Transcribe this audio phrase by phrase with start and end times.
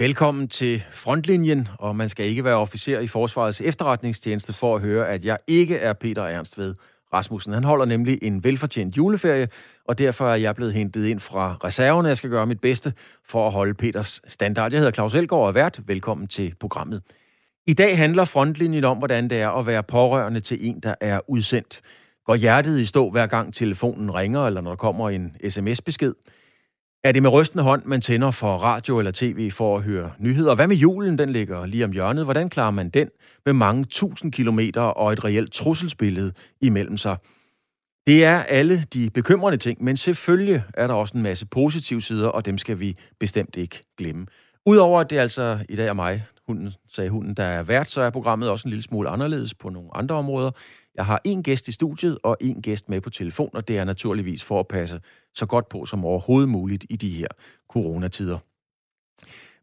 [0.00, 5.08] Velkommen til Frontlinjen, og man skal ikke være officer i Forsvarets efterretningstjeneste for at høre,
[5.08, 6.74] at jeg ikke er Peter Ernst ved
[7.12, 7.52] Rasmussen.
[7.52, 9.48] Han holder nemlig en velfortjent juleferie,
[9.84, 12.92] og derfor er jeg blevet hentet ind fra reserven, Jeg skal gøre mit bedste
[13.28, 14.72] for at holde Peters standard.
[14.72, 15.80] Jeg hedder Claus Elgaard og er vært.
[15.86, 17.02] Velkommen til programmet.
[17.66, 21.20] I dag handler Frontlinjen om, hvordan det er at være pårørende til en, der er
[21.28, 21.80] udsendt.
[22.26, 26.14] Går hjertet i stå, hver gang telefonen ringer, eller når der kommer en sms-besked?
[27.04, 30.54] Er det med rystende hånd, man tænder for radio eller tv for at høre nyheder?
[30.54, 32.24] Hvad med julen, den ligger lige om hjørnet?
[32.24, 33.08] Hvordan klarer man den
[33.46, 37.16] med mange tusind kilometer og et reelt trusselsbillede imellem sig?
[38.06, 42.28] Det er alle de bekymrende ting, men selvfølgelig er der også en masse positive sider,
[42.28, 44.26] og dem skal vi bestemt ikke glemme.
[44.66, 48.00] Udover at det altså i dag er mig, hunden, sagde hunden, der er vært, så
[48.00, 50.50] er programmet også en lille smule anderledes på nogle andre områder.
[50.98, 53.84] Jeg har en gæst i studiet og en gæst med på telefon, og det er
[53.84, 55.00] naturligvis for at passe
[55.34, 57.26] så godt på som overhovedet muligt i de her
[57.68, 58.38] coronatider.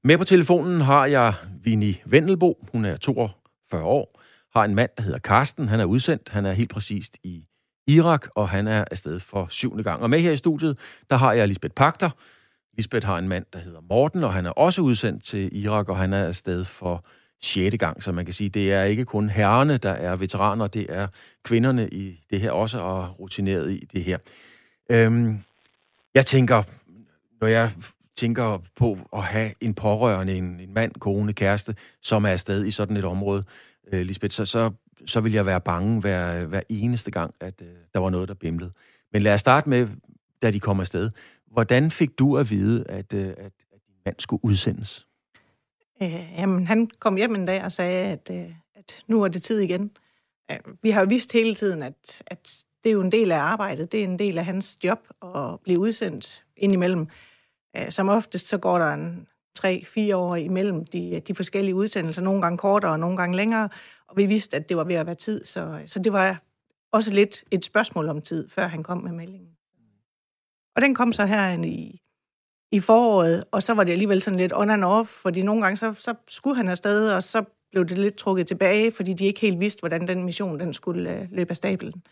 [0.03, 1.33] Med på telefonen har jeg
[1.63, 2.65] Vinnie Vendelbo.
[2.71, 4.21] Hun er 42 år.
[4.55, 5.67] Har en mand, der hedder Karsten.
[5.67, 6.29] Han er udsendt.
[6.29, 7.45] Han er helt præcist i
[7.87, 10.01] Irak, og han er afsted for syvende gang.
[10.01, 12.09] Og med her i studiet, der har jeg Lisbeth Pakter.
[12.77, 15.97] Lisbeth har en mand, der hedder Morten, og han er også udsendt til Irak, og
[15.97, 17.03] han er afsted for
[17.41, 20.85] sjette gang, så man kan sige, det er ikke kun herrerne, der er veteraner, det
[20.89, 21.07] er
[21.43, 24.17] kvinderne i det her også, og rutineret i det her.
[24.91, 25.39] Øhm,
[26.13, 26.63] jeg tænker,
[27.41, 27.71] når jeg
[28.15, 32.71] tænker på at have en pårørende, en, en mand, kone, kæreste, som er afsted i
[32.71, 33.43] sådan et område,
[33.91, 34.71] øh, Lisbeth, så, så,
[35.05, 38.33] så vil jeg være bange hver, hver eneste gang, at øh, der var noget, der
[38.33, 38.71] bimlede.
[39.13, 39.87] Men lad os starte med,
[40.41, 41.11] da de kom afsted.
[41.51, 45.07] Hvordan fik du at vide, at, øh, at, at din mand skulle udsendes?
[46.01, 49.43] Øh, jamen, han kom hjem en dag og sagde, at, øh, at nu er det
[49.43, 49.91] tid igen.
[50.51, 53.39] Øh, vi har jo vidst hele tiden, at, at det er jo en del af
[53.39, 53.91] arbejdet.
[53.91, 57.07] Det er en del af hans job at blive udsendt indimellem.
[57.77, 62.21] Øh, som oftest så går der en tre-fire år imellem de, de forskellige udsendelser.
[62.21, 63.69] Nogle gange kortere og nogle gange længere.
[64.07, 65.45] Og vi vidste, at det var ved at være tid.
[65.45, 66.41] Så, så det var
[66.91, 69.49] også lidt et spørgsmål om tid, før han kom med meldingen.
[70.75, 72.01] Og den kom så her i
[72.71, 75.77] i foråret, og så var det alligevel sådan lidt on and off, fordi nogle gange
[75.77, 79.41] så, så skulle han afsted, og så blev det lidt trukket tilbage, fordi de ikke
[79.41, 82.03] helt vidste, hvordan den mission den skulle øh, løbe af stablen.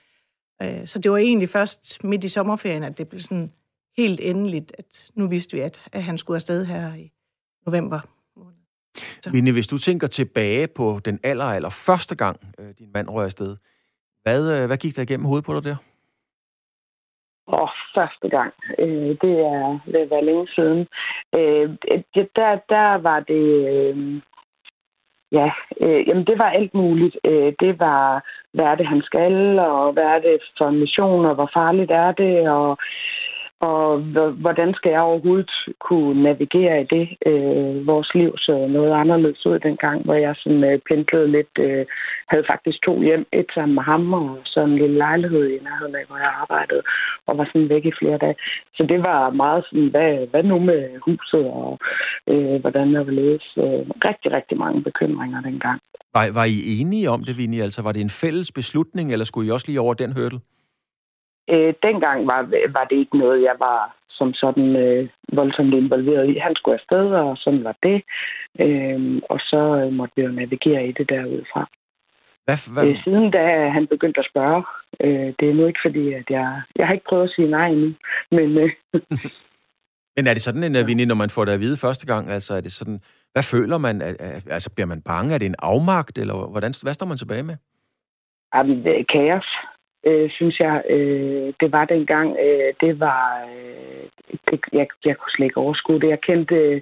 [0.61, 3.51] Øh, så det var egentlig først midt i sommerferien, at det blev sådan
[3.97, 7.11] helt endeligt, at nu vidste vi, at, at han skulle afsted her i
[7.65, 7.99] november.
[9.31, 13.25] Vinde, hvis du tænker tilbage på den aller, aller første gang, øh, din mand røg
[13.25, 13.57] afsted,
[14.23, 15.75] hvad, øh, hvad gik der igennem hovedet på dig der?
[17.95, 18.53] Første gang.
[18.79, 20.87] Øh, det er ved at være længe siden.
[21.35, 21.69] Øh,
[22.35, 23.45] der, der var det...
[23.73, 24.21] Øh,
[25.31, 27.17] ja, øh, jamen det var alt muligt.
[27.23, 31.25] Øh, det var, hvad er det, han skal, og hvad er det for en mission,
[31.25, 32.77] og hvor farligt er det, og
[33.69, 33.99] og
[34.43, 35.53] hvordan skal jeg overhovedet
[35.87, 37.05] kunne navigere i det?
[37.29, 41.85] Øh, vores liv så noget anderledes ud dengang, hvor jeg sådan øh, pendlede lidt, øh,
[42.31, 45.95] havde faktisk to hjem, et sammen med ham og så en lille lejlighed i nærheden
[45.95, 46.81] af, hvor jeg arbejdede,
[47.27, 48.35] og var sådan væk i flere dage.
[48.77, 51.79] Så det var meget sådan, hvad, hvad nu med huset, og
[52.31, 53.47] øh, hvordan der vil læse.
[53.65, 55.79] Øh, rigtig, rigtig mange bekymringer dengang.
[56.15, 57.63] Var, var I enige om det, Vinnie?
[57.63, 60.39] Altså, var det en fælles beslutning, eller skulle I også lige over den hørtel?
[61.49, 62.41] Øh, dengang var,
[62.77, 66.37] var det ikke noget, jeg var som sådan øh, voldsomt involveret i.
[66.37, 68.03] Han skulle afsted, og sådan var det.
[68.59, 71.69] Øh, og så måtte vi jo navigere i det derudfra.
[72.45, 72.87] Hvad, hvad?
[72.87, 74.63] Øh, siden da han begyndte at spørge.
[74.99, 76.61] Øh, det er nu ikke fordi, at jeg...
[76.75, 77.93] Jeg har ikke prøvet at sige nej endnu,
[78.31, 78.57] men...
[78.57, 78.71] Øh,
[80.15, 82.29] men er det sådan en, Vinnie, når man får det at vide første gang?
[82.29, 82.99] Altså, er det sådan...
[83.33, 84.01] Hvad føler man?
[84.55, 85.33] Altså, bliver man bange?
[85.33, 87.55] Er det en afmagt, eller hvordan, hvad står man tilbage med?
[88.55, 89.47] Jamen, kaos
[90.05, 92.37] øh, synes jeg, øh, det var dengang.
[92.45, 93.47] Øh, det var...
[93.55, 94.07] Øh,
[94.49, 96.09] det, jeg, jeg kunne slet ikke overskue det.
[96.09, 96.81] Jeg kendte øh,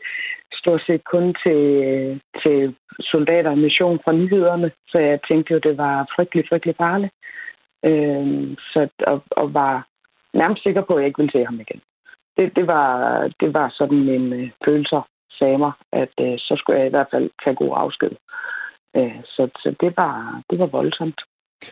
[0.54, 5.60] stort set kun til, øh, til soldater og mission fra nyhederne, så jeg tænkte jo,
[5.60, 7.14] det var frygtelig, frygtelig farligt.
[7.86, 9.88] Øh, så, og, og var
[10.34, 11.82] nærmest sikker på, at jeg ikke ville se ham igen.
[12.38, 12.88] Det, det, var,
[13.40, 15.00] det var sådan en øh, følelse,
[15.40, 18.12] sagde mig, at øh, så skulle jeg i hvert fald tage god afsked.
[18.98, 21.22] Øh, så så det, var, det var voldsomt.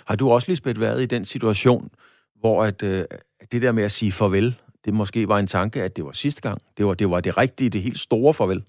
[0.05, 1.89] Har du også, Lisbeth, været i den situation,
[2.35, 3.05] hvor at, øh,
[3.51, 6.41] det der med at sige farvel, det måske var en tanke, at det var sidste
[6.41, 6.61] gang?
[6.77, 8.63] Det var det, var det rigtige, det helt store farvel?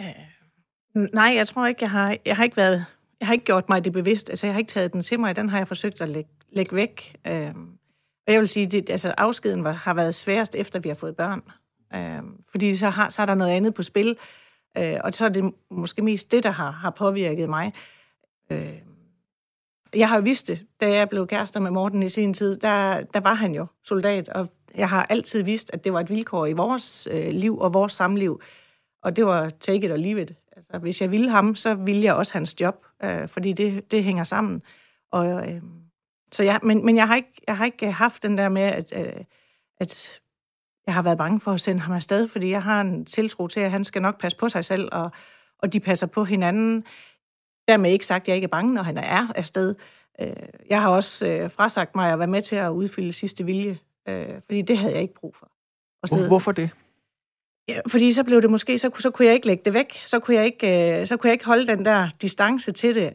[0.00, 2.84] Øh, nej, jeg tror ikke, jeg har, jeg har ikke været...
[3.20, 4.30] Jeg har ikke gjort mig det bevidst.
[4.30, 5.36] Altså, jeg har ikke taget den til mig.
[5.36, 7.16] Den har jeg forsøgt at lægge, lægge væk.
[7.26, 7.54] Øh,
[8.26, 11.16] og jeg vil sige, at altså, afskeden var, har været sværest, efter vi har fået
[11.16, 11.42] børn.
[11.94, 14.16] Øh, fordi så, har, så er der noget andet på spil.
[14.76, 17.72] Øh, og så er det måske mest det, der har, har påvirket mig.
[18.50, 18.72] Øh,
[19.96, 23.00] jeg har jo vidst det, da jeg blev kærester med Morten i sin tid, der,
[23.00, 26.46] der var han jo soldat, og jeg har altid vidst, at det var et vilkår
[26.46, 28.40] i vores øh, liv og vores samliv
[29.02, 30.32] Og det var take it or leave it.
[30.56, 34.04] Altså, hvis jeg ville ham, så ville jeg også hans job, øh, fordi det, det
[34.04, 34.62] hænger sammen.
[35.12, 35.62] Og, øh,
[36.32, 38.92] så jeg, men, men jeg, har ikke, jeg har ikke haft den der med, at,
[38.96, 39.24] øh,
[39.80, 40.20] at
[40.86, 43.60] jeg har været bange for at sende ham afsted, fordi jeg har en tiltro til,
[43.60, 45.10] at han skal nok passe på sig selv, og,
[45.58, 46.84] og de passer på hinanden.
[47.68, 49.74] Dermed ikke sagt, at jeg ikke er bange, når han er afsted.
[50.20, 50.32] Øh,
[50.70, 53.78] jeg har også øh, frasagt mig at være med til at udfylde sidste vilje,
[54.08, 55.50] øh, fordi det havde jeg ikke brug for.
[56.08, 56.70] Hvor, hvorfor det?
[57.68, 60.02] Ja, fordi så blev det måske, så, så kunne jeg ikke lægge det væk.
[60.04, 63.12] Så kunne jeg ikke, så kunne jeg ikke holde den der distance til det.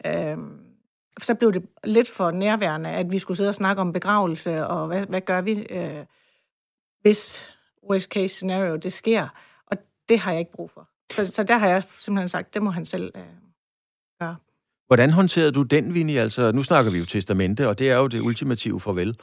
[1.21, 4.87] Så blev det lidt for nærværende, at vi skulle sidde og snakke om begravelse, og
[4.87, 5.67] hvad, hvad gør vi,
[7.01, 7.47] hvis
[7.89, 9.27] worst case scenario det sker.
[9.65, 9.77] Og
[10.09, 10.89] det har jeg ikke brug for.
[11.11, 13.13] Så, så der har jeg simpelthen sagt, det må han selv
[14.19, 14.35] gøre.
[14.87, 16.19] Hvordan håndterede du den, Vinnie?
[16.21, 19.15] Altså, nu snakker vi jo testamente, og det er jo det ultimative farvel.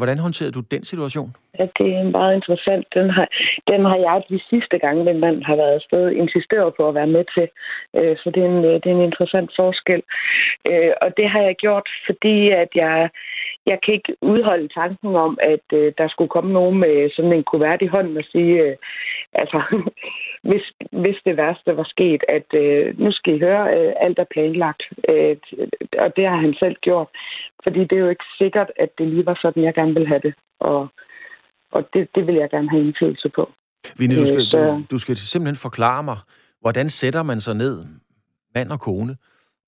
[0.00, 1.30] Hvordan håndterede du den situation?
[1.58, 2.84] Ja, det er meget interessant.
[2.94, 3.28] Den har,
[3.72, 7.12] den har jeg de sidste gange, min mand har været afsted, insisteret på at være
[7.16, 7.48] med til.
[7.96, 10.02] Øh, så det er en, det er en interessant forskel.
[10.70, 13.10] Øh, og det har jeg gjort, fordi at jeg,
[13.72, 17.44] jeg kan ikke udholde tanken om, at øh, der skulle komme nogen med sådan en
[17.50, 18.76] kuvert i hånden og sige, øh,
[19.32, 19.58] altså,
[20.48, 20.64] hvis,
[21.02, 24.82] hvis det værste var sket, at øh, nu skal I høre, øh, alt er planlagt.
[25.08, 25.36] Øh,
[26.04, 27.08] og det har han selv gjort.
[27.64, 30.20] Fordi det er jo ikke sikkert, at det lige var sådan, jeg gerne vil have
[30.26, 30.34] det.
[30.60, 30.88] Og,
[31.72, 33.50] og det, det vil jeg gerne have indflydelse på.
[33.98, 34.58] Vinnie, du skal, øh, så...
[34.58, 36.18] du, du skal simpelthen forklare mig,
[36.60, 37.84] hvordan sætter man sig ned,
[38.54, 39.16] mand og kone,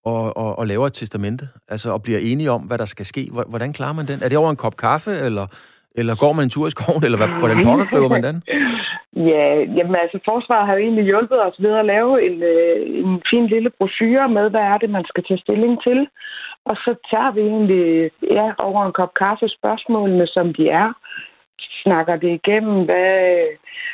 [0.04, 3.28] og, og, og laver et testamente, altså og bliver enige om, hvad der skal ske.
[3.48, 4.22] Hvordan klarer man den?
[4.22, 5.46] Er det over en kop kaffe, eller,
[5.94, 8.42] eller går man en tur i skoven, eller hvad, hvordan pokker griber man den?
[9.16, 9.46] Ja,
[9.76, 13.46] jamen altså forsvaret har jo egentlig hjulpet os ved at lave en, øh, en fin
[13.46, 16.08] lille brochure med, hvad er det, man skal tage stilling til.
[16.64, 20.92] Og så tager vi egentlig ja, over en kop kaffe spørgsmålene, som de er.
[21.82, 23.46] Snakker det igennem, hvad...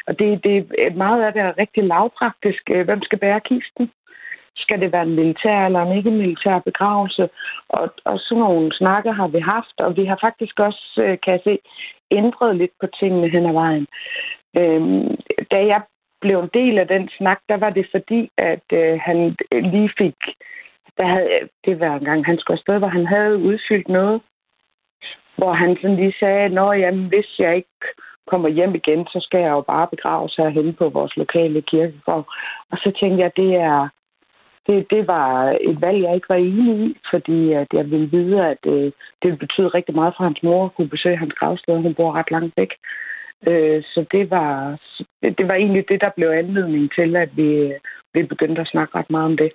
[0.06, 0.56] Og det, det,
[0.96, 2.62] meget af det er rigtig lavpraktisk.
[2.84, 3.90] Hvem skal bære kisten?
[4.62, 7.28] Skal det være en militær eller en ikke-militær begravelse?
[7.68, 11.32] Og, og sådan nogle snakker har vi haft, og vi har faktisk også, øh, kan
[11.32, 11.58] jeg se,
[12.10, 13.86] ændret lidt på tingene hen ad vejen.
[14.56, 15.16] Øhm,
[15.50, 15.82] da jeg
[16.20, 20.16] blev en del af den snak, der var det fordi, at øh, han lige fik...
[20.98, 21.28] Der havde,
[21.64, 24.20] det var en gang, han skulle afsted, hvor han havde udfyldt noget,
[25.36, 27.78] hvor han sådan lige sagde, Nå, jamen, hvis jeg ikke
[28.26, 32.26] kommer hjem igen, så skal jeg jo bare begraves herhen på vores lokale kirkegård.
[32.70, 33.88] Og så tænkte jeg, det er,
[34.68, 38.46] det, det var et valg, jeg ikke var enig i, fordi at jeg ville vide,
[38.46, 41.34] at det, øh, det ville betyde rigtig meget for hans mor at kunne besøge hans
[41.38, 41.82] gravsted.
[41.82, 42.72] Hun bor ret langt væk.
[43.48, 44.78] Øh, så det var,
[45.22, 47.72] det var egentlig det, der blev anledning til, at vi,
[48.14, 49.50] vi begyndte at snakke ret meget om det.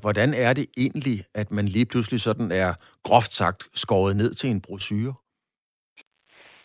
[0.00, 2.70] Hvordan er det egentlig, at man lige pludselig sådan er
[3.04, 5.14] groft sagt skåret ned til en brochure?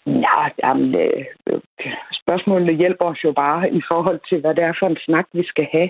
[0.05, 1.25] Ja, jamen, øh,
[2.21, 5.43] spørgsmålene hjælper os jo bare i forhold til, hvad det er for en snak, vi
[5.43, 5.89] skal have.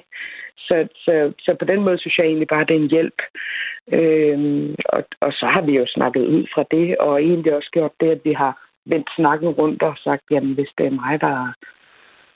[0.57, 3.21] Så, så, så på den måde synes jeg egentlig bare, det er en hjælp.
[3.91, 7.91] Øhm, og, og så har vi jo snakket ud fra det, og egentlig også gjort
[7.99, 8.53] det, at vi har
[8.85, 11.53] vendt snakken rundt og sagt, jamen hvis det er mig, der,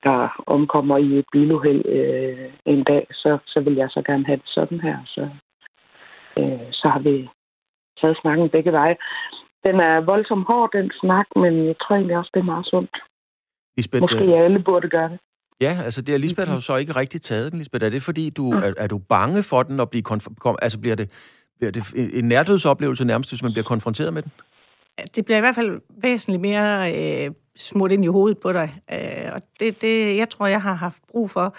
[0.03, 4.37] der omkommer i et biluheld øh, en dag, så, så vil jeg så gerne have
[4.37, 4.97] det sådan her.
[5.05, 5.29] Så,
[6.39, 7.29] øh, så har vi
[8.01, 8.95] taget snakken begge veje.
[9.65, 12.95] Den er voldsomt hård, den snak, men jeg tror egentlig også, det er meget sundt.
[13.77, 14.45] Lisbeth, Måske øh...
[14.45, 15.19] alle burde gøre det.
[15.61, 17.85] Ja, altså det er Lisbeth har så ikke rigtig taget den, Lisbeth.
[17.85, 18.57] Er det fordi, du, mm.
[18.57, 21.11] er, er du bange for den at blive konf- altså bliver det,
[21.57, 21.83] bliver det
[22.19, 24.31] en nærdødsoplevelse nærmest, hvis man bliver konfronteret med den?
[25.15, 28.81] Det bliver i hvert fald væsentligt mere øh, smurt ind i hovedet på dig.
[28.93, 31.55] Øh, og det, det, jeg tror, jeg har haft brug for,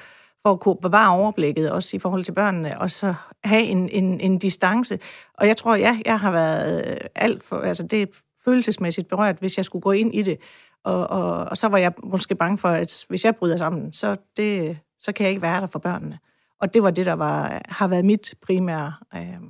[0.46, 4.20] for at kunne bevare overblikket, også i forhold til børnene, og så have en, en,
[4.20, 4.98] en distance.
[5.34, 8.06] Og jeg tror, ja, jeg har været øh, alt for, altså det er
[8.44, 10.38] følelsesmæssigt berørt, hvis jeg skulle gå ind i det.
[10.84, 14.16] Og, og, og så var jeg måske bange for, at hvis jeg bryder sammen, så,
[14.36, 16.18] det, så kan jeg ikke være der for børnene.
[16.60, 19.40] Og det var det, der var, har været mit primære øh,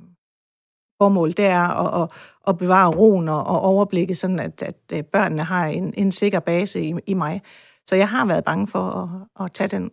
[0.98, 1.28] formål.
[1.28, 2.10] Det er at, at,
[2.46, 6.40] at bevare roen og, og overblikket, sådan at, at øh, børnene har en, en sikker
[6.40, 7.42] base i, i mig.
[7.86, 9.90] Så jeg har været bange for at, at tage den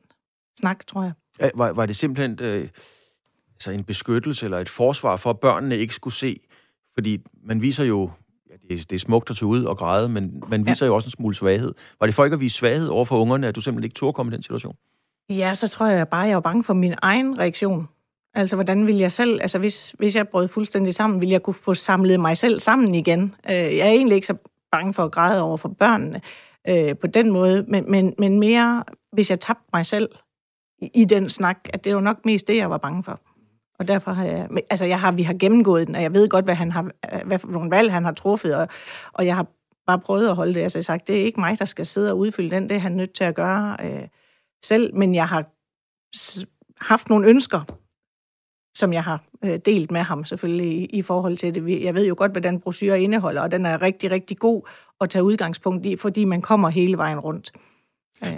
[0.60, 1.14] snak, tror jeg.
[1.56, 2.68] Var, var det simpelthen øh,
[3.56, 6.40] altså en beskyttelse eller et forsvar for, at børnene ikke skulle se?
[6.94, 8.10] Fordi man viser jo
[8.70, 10.88] det, er, det er smukt at tage ud og græde, men man viser ja.
[10.88, 11.74] jo også en smule svaghed.
[12.00, 14.14] Var det for ikke at vise svaghed over for ungerne, at du simpelthen ikke turde
[14.14, 14.76] komme i den situation?
[15.30, 17.88] Ja, så tror jeg bare, jeg var bange for min egen reaktion.
[18.34, 21.54] Altså, hvordan vil jeg selv, altså hvis, hvis jeg brød fuldstændig sammen, vil jeg kunne
[21.54, 23.36] få samlet mig selv sammen igen.
[23.50, 24.36] Øh, jeg er egentlig ikke så
[24.72, 26.22] bange for at græde over for børnene
[26.68, 30.10] øh, på den måde, men, men, men mere, hvis jeg tabte mig selv
[30.84, 33.20] i, i den snak, at det var nok mest det, jeg var bange for.
[33.80, 36.46] Og derfor har jeg, altså jeg har, vi har gennemgået den, og jeg ved godt,
[36.46, 36.92] hvad han har,
[37.26, 38.68] hvad for nogle valg han har truffet, og,
[39.14, 39.48] og jeg har
[39.88, 40.62] bare prøvet at holde det.
[40.62, 42.76] Altså jeg har sagt, det er ikke mig, der skal sidde og udfylde den, det
[42.76, 44.08] er han nødt til at gøre øh,
[44.64, 45.46] selv, men jeg har
[46.86, 47.62] haft nogle ønsker,
[48.76, 51.84] som jeg har øh, delt med ham selvfølgelig i, i forhold til det.
[51.84, 54.62] Jeg ved jo godt, hvad den brochure indeholder, og den er rigtig, rigtig god
[55.02, 57.52] at tage udgangspunkt i, fordi man kommer hele vejen rundt.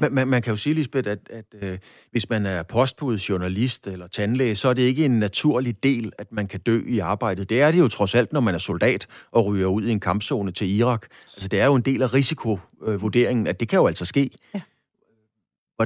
[0.01, 1.77] Man, man, man kan jo sige, Lisbeth, at, at øh,
[2.11, 6.31] hvis man er postbud, journalist eller tandlæge, så er det ikke en naturlig del, at
[6.31, 7.49] man kan dø i arbejdet.
[7.49, 9.99] Det er det jo trods alt, når man er soldat og ryger ud i en
[9.99, 11.05] kampzone til Irak.
[11.33, 14.29] Altså, det er jo en del af risikovurderingen, at det kan jo altså ske.
[14.53, 14.61] Ja.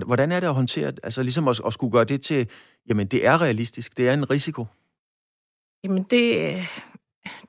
[0.05, 2.49] Hvordan er det at håndtere, altså ligesom at, at skulle gøre det til,
[2.89, 4.65] jamen det er realistisk, det er en risiko?
[5.83, 6.55] Jamen det,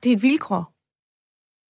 [0.03, 0.73] det er et vilkår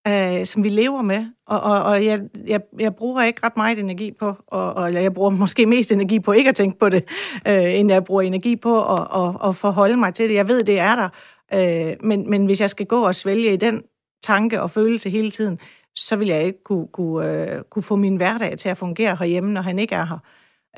[0.08, 1.26] øh, som vi lever med.
[1.48, 5.14] Og, og, og jeg, jeg, jeg bruger ikke ret meget energi på, og, og jeg
[5.14, 7.04] bruger måske mest energi på ikke at tænke på det,
[7.48, 10.36] øh, end jeg bruger energi på at, og, og forholde mig til det.
[10.36, 11.10] Jeg ved, det er der.
[11.54, 13.84] Øh, men, men hvis jeg skal gå og svælge i den
[14.24, 15.60] tanke og følelse hele tiden,
[15.96, 19.54] så vil jeg ikke kunne, kunne, øh, kunne få min hverdag til at fungere herhjemme,
[19.54, 20.18] når han ikke er her.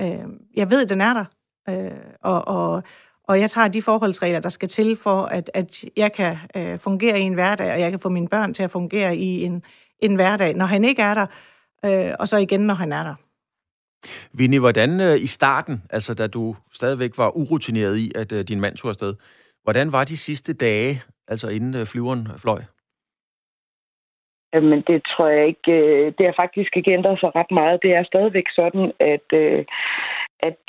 [0.02, 1.26] Øh, jeg ved, den er der.
[1.70, 2.84] Øh, og, og,
[3.28, 7.20] og jeg tager de forholdsregler, der skal til for, at, at jeg kan øh, fungere
[7.20, 9.64] i en hverdag, og jeg kan få mine børn til at fungere i en,
[10.00, 11.26] en hverdag, når han ikke er der,
[11.86, 13.16] øh, og så igen, når han er der.
[14.34, 18.60] Vinnie, hvordan øh, i starten, altså da du stadigvæk var urutineret i, at øh, din
[18.60, 19.16] mand tog afsted,
[19.64, 22.62] hvordan var de sidste dage, altså inden øh, flyveren fløj?
[24.54, 25.72] Øh, men det tror jeg ikke.
[25.72, 27.84] Øh, det har faktisk ikke ændret sig ret meget.
[27.84, 29.66] Det er stadigvæk sådan, at, øh,
[30.40, 30.60] at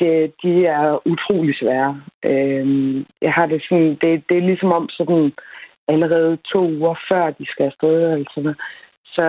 [0.43, 2.01] de er utrolig svære.
[3.23, 5.33] Jeg har det sådan, det, det er ligesom om sådan
[5.89, 8.55] allerede to uger før de skal afsted, altså,
[9.05, 9.27] så,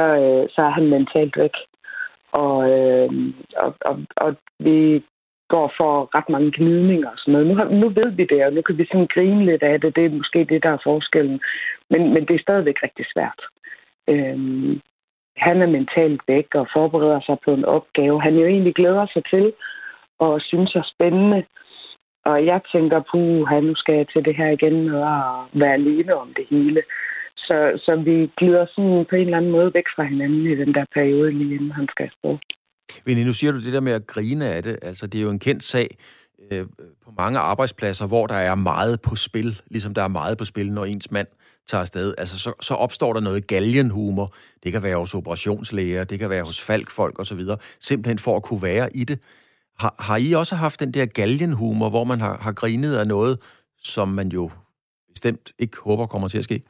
[0.55, 1.55] så er han mentalt væk.
[2.31, 2.55] Og,
[3.57, 5.03] og, og, og vi
[5.47, 7.47] går for ret mange gnidninger og sådan noget.
[7.47, 9.95] Nu, har, nu ved vi det, og nu kan vi sådan grine lidt af det.
[9.95, 11.39] Det er måske det, der er forskellen.
[11.89, 13.41] Men, men det er stadigvæk rigtig svært.
[14.07, 14.81] Øhm,
[15.37, 19.23] han er mentalt væk og forbereder sig på en opgave, han jo egentlig glæder sig
[19.33, 19.53] til
[20.19, 21.43] og synes er spændende.
[22.25, 26.15] Og jeg tænker, puh, han nu skal jeg til det her igen og være alene
[26.15, 26.81] om det hele.
[27.37, 30.73] Så, så vi glider sådan på en eller anden måde væk fra hinanden i den
[30.73, 32.37] der periode, lige inden han skal afsted.
[33.05, 34.79] Vinnie, nu siger du det der med at grine af det.
[34.81, 35.87] Altså, det er jo en kendt sag
[36.51, 36.65] øh,
[37.05, 40.71] på mange arbejdspladser, hvor der er meget på spil, ligesom der er meget på spil,
[40.73, 41.27] når ens mand
[41.67, 44.33] tager afsted, altså så, så opstår der noget galgenhumor.
[44.63, 47.39] Det kan være hos operationslæger, det kan være hos falkfolk osv.,
[47.79, 49.19] simpelthen for at kunne være i det.
[49.79, 53.39] Har, har I også haft den der galgenhumor, hvor man har, har grinet af noget,
[53.77, 54.51] som man jo
[55.09, 56.63] bestemt ikke håber kommer til at ske?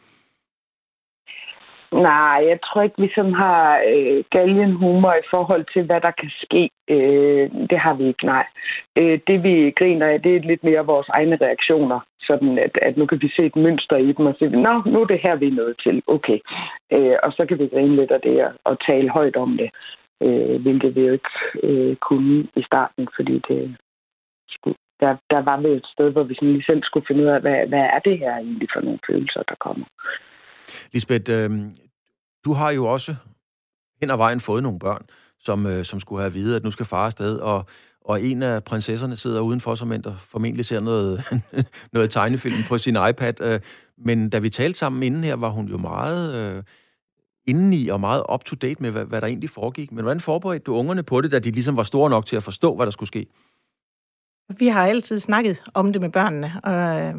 [1.91, 6.31] Nej, jeg tror ikke, vi som har øh, galgenhumor i forhold til, hvad der kan
[6.43, 6.69] ske.
[6.89, 8.45] Øh, det har vi ikke, nej.
[8.95, 11.99] Øh, det vi griner af, det er lidt mere vores egne reaktioner.
[12.19, 15.01] Sådan at, at nu kan vi se et mønster i dem og sige, nå, nu
[15.01, 16.03] er det her, vi er nået til.
[16.07, 16.39] Okay.
[16.93, 19.69] Øh, og så kan vi grine lidt af det og, og tale højt om det.
[20.23, 21.29] Øh, hvilket vi jo ikke
[21.63, 23.77] øh, kunne i starten, fordi det
[24.49, 27.27] skulle, der, der var vi et sted, hvor vi sådan lige selv skulle finde ud
[27.27, 29.85] af, hvad, hvad er det her egentlig for nogle følelser, der kommer.
[30.93, 31.61] Lisbeth, øh,
[32.45, 33.15] du har jo også
[34.01, 35.01] hen ad vejen fået nogle børn,
[35.39, 37.65] som, øh, som skulle have at vide, at nu skal far afsted, og,
[38.01, 41.23] og en af prinsesserne sidder udenfor, som der formentlig ser noget,
[41.93, 43.41] noget tegnefilm på sin iPad.
[43.41, 43.59] Øh,
[43.97, 46.63] men da vi talte sammen inden her, var hun jo meget øh,
[47.47, 49.91] indeni og meget up-to-date med, hvad, hvad der egentlig foregik.
[49.91, 52.43] Men hvordan forberedte du ungerne på det, da de ligesom var store nok til at
[52.43, 53.27] forstå, hvad der skulle ske?
[54.59, 57.15] Vi har altid snakket om det med børnene, og øh,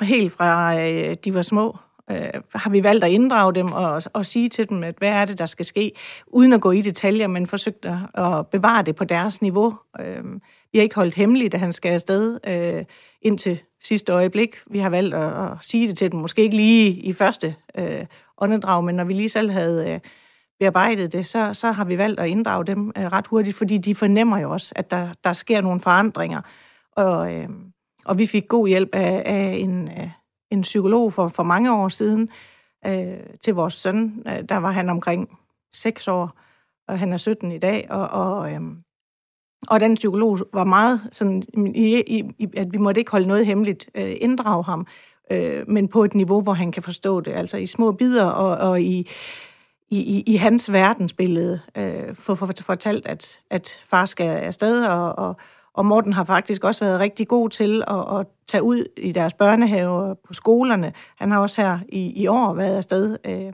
[0.00, 1.78] helt fra øh, de var små,
[2.10, 5.24] øh, har vi valgt at inddrage dem og, og sige til dem, at hvad er
[5.24, 5.92] det, der skal ske,
[6.26, 9.74] uden at gå i detaljer, men forsøgt at, at bevare det på deres niveau.
[10.00, 10.24] Øh,
[10.72, 12.84] vi har ikke holdt hemmeligt, at han skal afsted øh,
[13.22, 14.56] indtil sidste øjeblik.
[14.66, 18.06] Vi har valgt at, at sige det til dem, måske ikke lige i første øh,
[18.38, 20.00] åndedrag, men når vi lige selv havde øh,
[20.58, 23.94] bearbejdet det, så, så har vi valgt at inddrage dem øh, ret hurtigt, fordi de
[23.94, 26.40] fornemmer jo også, at der, der sker nogle forandringer.
[26.96, 27.48] Og, øh,
[28.04, 30.08] og vi fik god hjælp af, af en, øh,
[30.50, 32.28] en psykolog for, for mange år siden
[32.86, 34.22] øh, til vores søn.
[34.26, 35.38] Øh, der var han omkring
[35.72, 36.38] 6 år,
[36.88, 38.60] og han er 17 i dag, og, og, øh,
[39.68, 41.42] og den psykolog var meget sådan,
[41.74, 44.86] i, i, at vi måtte ikke holde noget hemmeligt, øh, inddrage ham,
[45.30, 48.70] øh, men på et niveau, hvor han kan forstå det, altså i små bidder og,
[48.70, 49.08] og i,
[49.90, 55.36] i, i hans verdensbillede, øh, for, for fortalt, at, at far skal afsted, og, og,
[55.78, 59.34] og Morten har faktisk også været rigtig god til at, at tage ud i deres
[59.34, 60.92] børnehave på skolerne.
[61.16, 63.52] Han har også her i, i år været afsted øh,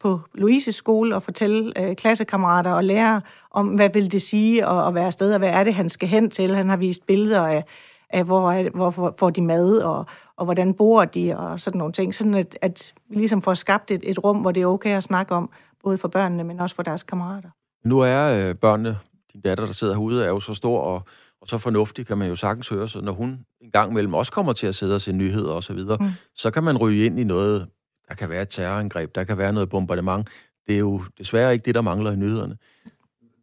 [0.00, 3.20] på Louises skole og fortælle øh, klassekammerater og lærere
[3.50, 6.08] om, hvad vil det sige at, at være afsted, og hvad er det, han skal
[6.08, 6.56] hen til.
[6.56, 7.64] Han har vist billeder af,
[8.10, 10.06] af hvor, er, hvor får de mad, og,
[10.36, 12.14] og hvordan bor de, og sådan nogle ting.
[12.14, 15.02] Sådan at, at vi ligesom får skabt et, et rum, hvor det er okay at
[15.02, 15.50] snakke om,
[15.84, 17.48] både for børnene, men også for deres kammerater.
[17.84, 18.96] Nu er øh, børnene,
[19.32, 21.02] din datter, der sidder herude, er jo så stor og
[21.42, 24.32] og så fornuftig kan man jo sagtens høre, så når hun en gang imellem også
[24.32, 26.06] kommer til at sidde og se nyheder og så videre, mm.
[26.34, 27.68] så kan man ryge ind i noget,
[28.08, 30.28] der kan være et terrorangreb, der kan være noget bombardement.
[30.66, 32.56] Det er jo desværre ikke det, der mangler i nyhederne.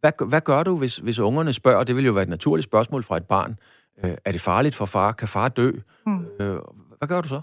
[0.00, 3.04] Hvad, hvad gør du, hvis, hvis ungerne spørger, det vil jo være et naturligt spørgsmål
[3.04, 3.58] fra et barn,
[4.04, 5.12] øh, er det farligt for far?
[5.12, 5.70] Kan far dø?
[6.06, 6.24] Mm.
[6.40, 6.58] Øh,
[6.98, 7.40] hvad gør du så?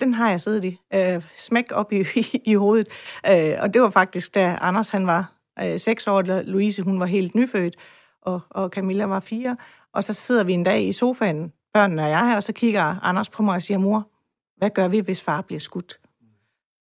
[0.00, 0.80] Den har jeg siddet i.
[0.94, 2.88] Øh, smæk op i, i, i hovedet.
[3.30, 7.00] Øh, og det var faktisk, da Anders han var øh, seks år, da Louise hun
[7.00, 7.76] var helt nyfødt,
[8.22, 9.56] og, og Camilla var fire.
[9.92, 13.28] Og så sidder vi en dag i sofaen, børnene og jeg, og så kigger Anders
[13.28, 14.08] på mig og siger, mor,
[14.56, 16.00] hvad gør vi, hvis far bliver skudt?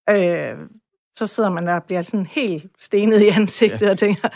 [0.09, 0.57] Øh,
[1.15, 3.91] så sidder man der og bliver sådan helt stenet i ansigtet ja.
[3.91, 4.29] og tænker,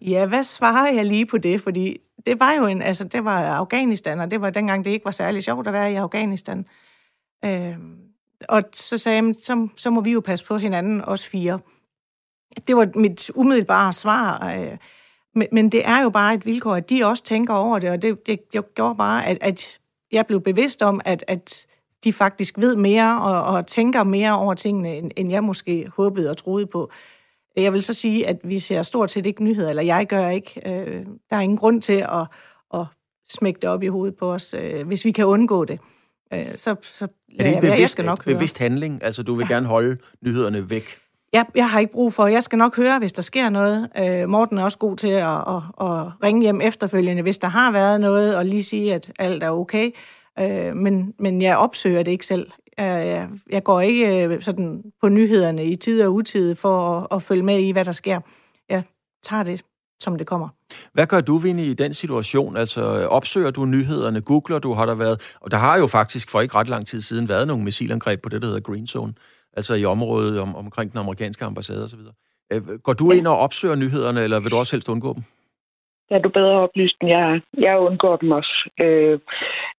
[0.00, 1.60] ja, hvad svarer jeg lige på det?
[1.60, 5.04] Fordi det var jo en, altså det var Afghanistan, og det var dengang, det ikke
[5.04, 6.66] var særlig sjovt at være i Afghanistan.
[7.44, 7.76] Øh,
[8.48, 11.58] og så sagde jeg, så, så må vi jo passe på hinanden, os fire.
[12.66, 14.54] Det var mit umiddelbare svar.
[14.54, 14.76] Øh,
[15.34, 18.02] men, men det er jo bare et vilkår, at de også tænker over det, og
[18.02, 18.40] det, det
[18.74, 19.78] gjorde bare, at, at
[20.12, 21.66] jeg blev bevidst om, at, at
[22.04, 26.30] de faktisk ved mere og, og tænker mere over tingene, end, end jeg måske håbede
[26.30, 26.90] og troede på.
[27.56, 30.60] Jeg vil så sige, at vi ser stort set ikke nyheder, eller jeg gør ikke.
[30.66, 32.26] Øh, der er ingen grund til at,
[32.74, 32.86] at
[33.28, 35.80] smække det op i hovedet på os, øh, hvis vi kan undgå det.
[36.32, 37.04] Øh, så, så
[37.38, 39.02] er det en bevidst, jeg skal nok bevidst handling?
[39.02, 39.54] Altså, du vil ja.
[39.54, 40.98] gerne holde nyhederne væk?
[41.34, 43.88] Jeg, jeg har ikke brug for, jeg skal nok høre, hvis der sker noget.
[43.98, 47.70] Øh, Morten er også god til at, at, at ringe hjem efterfølgende, hvis der har
[47.70, 49.90] været noget, og lige sige, at alt er okay.
[50.38, 52.50] Øh, men, men jeg opsøger det ikke selv.
[52.80, 57.06] Øh, jeg, jeg går ikke øh, sådan på nyhederne i tid og utid for at,
[57.16, 58.20] at følge med i, hvad der sker.
[58.68, 58.82] Jeg
[59.22, 59.64] tager det,
[60.00, 60.48] som det kommer.
[60.92, 62.56] Hvad gør du, Vinnie, i den situation?
[62.56, 64.20] Altså, opsøger du nyhederne?
[64.20, 64.74] Googler du?
[64.74, 65.34] Har der været...
[65.40, 68.28] Og der har jo faktisk for ikke ret lang tid siden været nogle missilangreb på
[68.28, 69.14] det, der hedder Green Zone
[69.56, 72.00] altså i området om, omkring den amerikanske ambassade osv.
[72.52, 75.22] Øh, går du ind og opsøger nyhederne, eller vil du også helst undgå dem?
[76.10, 78.70] Ja, du bedre oplyst end jeg Jeg undgår dem også.
[78.80, 79.18] Øh,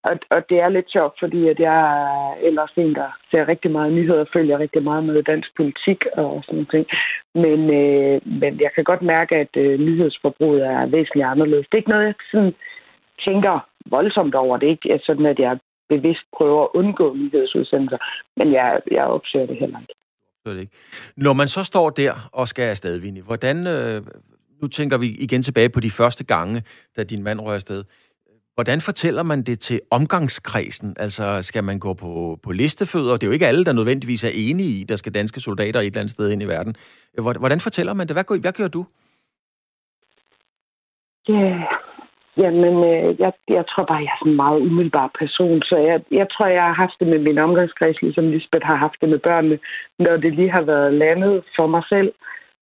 [0.02, 3.70] og, og det er lidt sjovt, fordi at jeg er ellers en, der ser rigtig
[3.70, 6.86] meget nyheder og følger rigtig meget med dansk politik og sådan noget.
[7.34, 11.66] Men, øh, men jeg kan godt mærke, at øh, nyhedsforbruget er væsentligt anderledes.
[11.66, 12.54] Det er ikke noget, jeg sådan
[13.24, 14.56] tænker voldsomt over.
[14.56, 17.98] Det er ikke sådan, at jeg bevidst prøver at undgå nyhedsudsendelser,
[18.36, 19.94] men jeg, jeg opsøger det heller ikke.
[20.46, 20.72] Det ikke.
[21.16, 24.02] Når man så står der og skal afsted, Vinnie, hvordan, øh,
[24.62, 26.62] nu tænker vi igen tilbage på de første gange,
[26.96, 27.84] da din mand rører afsted.
[28.54, 30.96] Hvordan fortæller man det til omgangskredsen?
[30.98, 33.12] Altså, skal man gå på, på listefødder?
[33.12, 35.86] Det er jo ikke alle, der nødvendigvis er enige i, der skal danske soldater et
[35.86, 36.76] eller andet sted ind i verden.
[37.18, 38.14] Hvordan fortæller man det?
[38.14, 38.86] Hvad, gør, hvad gør du?
[41.28, 41.64] Ja,
[42.42, 46.00] Jamen, øh, jeg, jeg tror bare, jeg er sådan en meget umiddelbar person, så jeg,
[46.10, 49.18] jeg tror, jeg har haft det med min omgangskreds, ligesom Lisbeth har haft det med
[49.18, 49.58] børnene.
[49.98, 52.12] Når det lige har været landet for mig selv,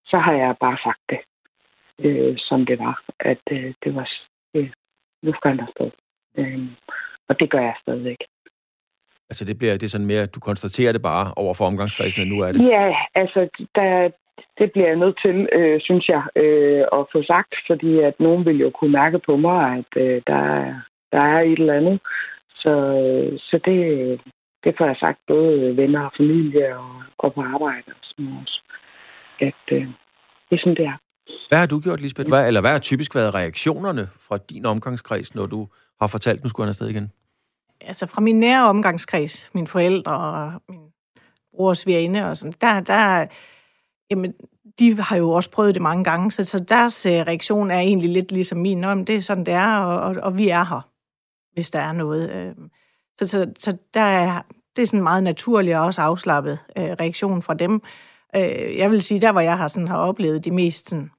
[0.07, 1.21] så har jeg bare sagt det,
[2.07, 3.03] øh, som det var.
[3.21, 4.09] At øh, det var,
[4.55, 4.71] øh,
[5.23, 5.91] nu skal han afsted.
[6.39, 6.59] Øh,
[7.29, 8.21] og det gør jeg stadigvæk.
[9.31, 12.23] Altså det bliver det er sådan mere, at du konstaterer det bare over for omgangskredsen,
[12.23, 12.69] at nu er det?
[12.69, 13.41] Ja, altså
[13.75, 14.11] der,
[14.59, 18.45] det bliver jeg nødt til, øh, synes jeg, øh, at få sagt, fordi at nogen
[18.45, 20.75] vil jo kunne mærke på mig, at øh, der, er,
[21.13, 22.01] der er et eller andet.
[22.63, 23.79] Så, øh, så det,
[24.65, 28.61] det får jeg sagt både venner og familie og, og på arbejde og sådan også.
[29.41, 29.87] At øh,
[30.49, 30.97] det er sådan, det er.
[31.49, 32.29] Hvad har du gjort, Lisbeth?
[32.29, 35.69] Hvad, eller hvad har typisk været reaktionerne fra din omgangskreds, når du
[36.01, 37.13] har fortalt, at nu skulle han afsted igen?
[37.81, 40.81] Altså fra min nære omgangskreds, mine forældre og min
[41.57, 43.27] brors svigerinde og sådan, der, der,
[44.11, 44.35] jamen,
[44.79, 48.11] de har jo også prøvet det mange gange, så, så deres øh, reaktion er egentlig
[48.11, 48.79] lidt ligesom min.
[48.79, 50.89] Nå, men det er sådan, det er, og, og, og vi er her,
[51.53, 52.31] hvis der er noget.
[52.31, 52.55] Øh.
[53.21, 54.43] Så, så, så der er,
[54.77, 57.83] det er sådan en meget naturlig og også afslappet øh, reaktion fra dem.
[58.37, 61.11] Øh, jeg vil sige, der hvor jeg har, sådan, har oplevet de mest sådan,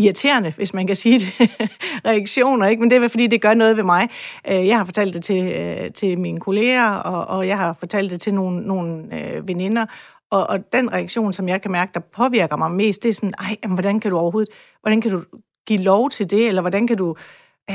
[0.00, 1.50] irriterende, hvis man kan sige det,
[2.10, 2.80] reaktioner, ikke?
[2.80, 4.08] men det er fordi, det gør noget ved mig.
[4.50, 8.10] Øh, jeg har fortalt det til, øh, til mine kolleger, og, og jeg har fortalt
[8.10, 9.86] det til nogle, nogle øh, veninder,
[10.30, 13.34] og, og den reaktion, som jeg kan mærke, der påvirker mig mest, det er sådan,
[13.38, 15.24] ej, jamen, hvordan kan du overhovedet, hvordan kan du
[15.66, 17.16] give lov til det, eller hvordan kan du,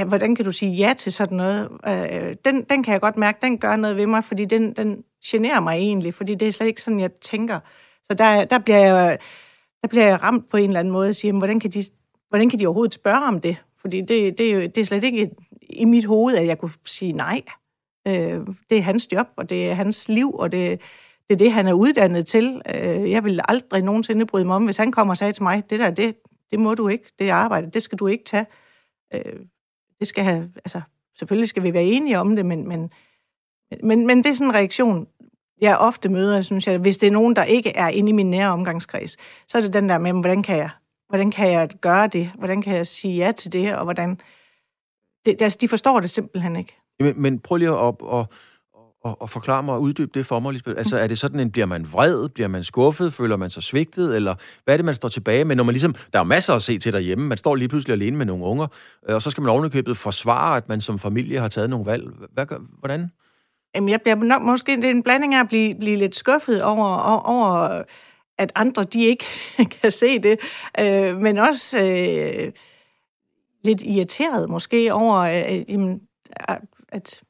[0.08, 1.70] hvordan kan du sige ja til sådan noget?
[1.88, 5.04] Øh, den, den kan jeg godt mærke, den gør noget ved mig, fordi den, den
[5.26, 7.60] generer mig egentlig, fordi det er slet ikke sådan, jeg tænker.
[8.04, 9.18] Så der, der, bliver, jeg,
[9.82, 11.84] der bliver jeg ramt på en eller anden måde og siger, jamen, hvordan, kan de,
[12.30, 13.58] hvordan kan de overhovedet spørge om det?
[13.82, 15.32] Fordi det, det, er, jo, det er slet ikke
[15.70, 17.42] i mit hoved, at jeg kunne sige nej.
[18.08, 18.40] Øh,
[18.70, 20.82] det er hans job, og det er hans liv, og det,
[21.30, 22.62] det er det, han er uddannet til.
[22.76, 25.70] Øh, jeg vil aldrig nogensinde bryde mig om, hvis han kommer og sagde til mig,
[25.70, 26.16] det der, det,
[26.52, 28.46] det må du ikke, det arbejde, det skal du ikke tage.
[29.14, 29.40] Øh,
[30.00, 30.82] det skal have, altså,
[31.20, 32.92] selvfølgelig skal vi være enige om det, men, men,
[33.84, 35.08] men, men det er sådan en reaktion,
[35.62, 38.30] jeg ofte møder, synes jeg, hvis det er nogen, der ikke er inde i min
[38.30, 40.70] nære omgangskreds, så er det den der med, hvordan kan jeg
[41.10, 42.32] hvordan kan jeg gøre det?
[42.38, 43.76] Hvordan kan jeg sige ja til det?
[43.76, 44.20] Og hvordan...
[45.26, 46.78] Det, altså, de forstår det simpelthen ikke.
[47.00, 48.26] Men, men prøv lige at, at,
[49.06, 50.78] og, og forklare mig og uddybe det for mig, Lisbeth.
[50.78, 52.30] Altså, er det sådan en, bliver man vred?
[52.30, 53.14] Bliver man skuffet?
[53.14, 54.16] Føler man sig svigtet?
[54.16, 55.56] Eller hvad er det, man står tilbage med?
[55.56, 57.28] Når man ligesom, der er masser at se til derhjemme.
[57.28, 58.68] Man står lige pludselig alene med nogle unger,
[59.10, 62.08] øh, og så skal man ovenikøbet forsvare, at man som familie har taget nogle valg.
[62.34, 62.46] Hvad,
[62.80, 63.12] hvordan?
[63.76, 66.64] Jamen, jeg bliver nok måske, det er en blanding af at blive, blive lidt skuffet
[66.64, 66.88] over,
[67.26, 67.84] over,
[68.38, 69.26] at andre, de ikke
[69.82, 70.40] kan se det,
[70.80, 72.52] øh, men også øh,
[73.64, 75.96] lidt irriteret måske over, øh, øh
[76.88, 77.22] at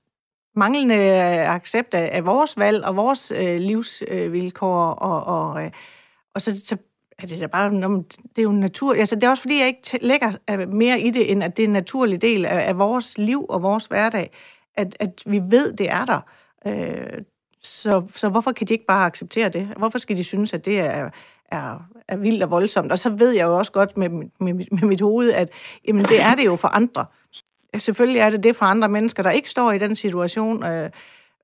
[0.56, 5.72] manglende øh, accept af, af vores valg og vores øh, livsvilkår, øh, og, og, øh,
[6.34, 6.78] og så, så
[7.20, 8.94] er det da bare, det er jo natur.
[8.94, 11.64] Altså, det er også fordi, jeg ikke lægger øh, mere i det, end at det
[11.64, 14.32] er en naturlig del af, af vores liv og vores hverdag,
[14.76, 16.20] at, at vi ved, det er der.
[16.66, 17.22] Øh,
[17.62, 19.68] så, så hvorfor kan de ikke bare acceptere det?
[19.78, 21.10] Hvorfor skal de synes, at det er,
[21.52, 22.92] er, er vildt og voldsomt?
[22.92, 25.50] Og så ved jeg jo også godt med, med, med mit hoved, at
[25.88, 27.06] jamen, det er det jo for andre
[27.78, 30.90] selvfølgelig er det det for andre mennesker, der ikke står i den situation øh,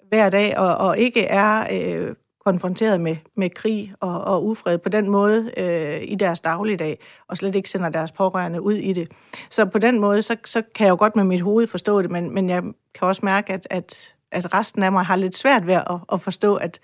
[0.09, 2.15] hver dag, og, og ikke er øh,
[2.45, 7.37] konfronteret med, med krig og, og ufred på den måde øh, i deres dagligdag, og
[7.37, 9.11] slet ikke sender deres pårørende ud i det.
[9.49, 12.11] Så på den måde, så, så kan jeg jo godt med mit hoved forstå det,
[12.11, 12.63] men, men jeg
[12.93, 16.21] kan også mærke, at, at, at resten af mig har lidt svært ved at, at
[16.21, 16.79] forstå, at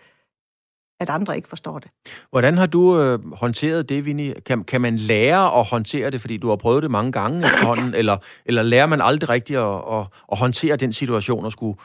[0.99, 1.91] at andre ikke forstår det.
[2.29, 4.33] Hvordan har du øh, håndteret det, Vinnie?
[4.45, 7.93] Kan, kan man lære at håndtere det, fordi du har prøvet det mange gange efterhånden,
[7.95, 11.77] eller, eller lærer man aldrig rigtigt at, at, at håndtere den situation og skulle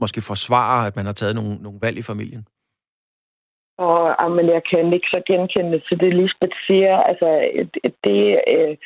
[0.00, 2.46] måske forsvare, at man har taget nogle, nogle valg i familien?
[3.78, 6.96] Og men jeg kan ikke så genkende til det, Lisbeth siger.
[7.10, 7.28] Altså,
[7.74, 8.76] det, det øh,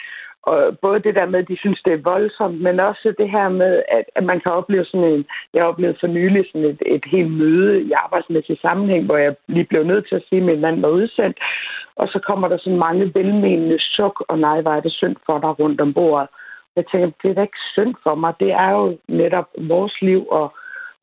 [0.50, 3.48] og både det der med, at de synes, det er voldsomt, men også det her
[3.48, 5.24] med, at, at man kan opleve sådan en...
[5.54, 9.64] Jeg oplevede for nylig sådan et, et helt møde i arbejdsmæssig sammenhæng, hvor jeg lige
[9.64, 11.38] blev nødt til at sige, at min mand var udsendt.
[11.96, 15.61] Og så kommer der så mange velmenende suk, og nej, var det synd for dig
[15.61, 16.28] rundt om bordet.
[16.76, 18.35] Jeg tænker, det er da ikke synd for mig.
[18.40, 20.54] Det er jo netop vores liv, og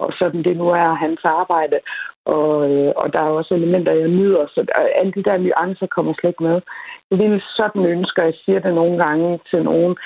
[0.04, 1.80] og sådan det nu er hans arbejde.
[2.26, 4.66] Og, øh, og der er også elementer, jeg nyder, så
[5.00, 6.62] alle de der nuancer kommer slet ikke med
[7.18, 9.98] ville sådan ønske, og jeg siger det nogle gange til nogen,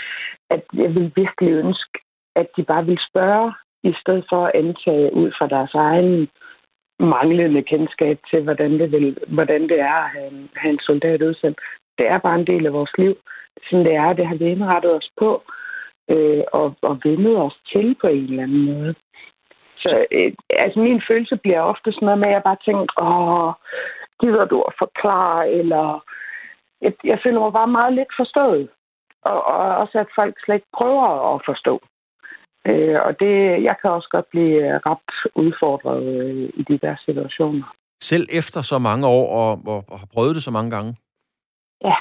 [0.49, 1.99] at jeg vil virkelig ønske,
[2.35, 6.29] at de bare vil spørge, i stedet for at antage ud fra deres egen
[6.99, 11.21] manglende kendskab til, hvordan det, vil, hvordan det er at have en, have en soldat
[11.21, 11.59] udsendt.
[11.97, 13.15] Det er bare en del af vores liv.
[13.69, 15.43] Sådan det er, det har vi indrettet os på
[16.09, 18.95] øh, og, og vendet os til på en eller anden måde.
[19.77, 23.53] Så øh, altså, min følelse bliver ofte sådan noget med, at jeg bare tænker, åh,
[24.21, 26.03] gider du at forklare, eller
[26.81, 28.69] jeg, jeg føler mig bare meget lidt forstået.
[29.21, 31.81] Og, og også, at folk slet ikke prøver at forstå.
[32.67, 37.73] Øh, og det, jeg kan også godt blive ret udfordret øh, i de der situationer.
[38.01, 40.95] Selv efter så mange år og, og, og har prøvet det så mange gange?
[41.83, 41.95] Ja,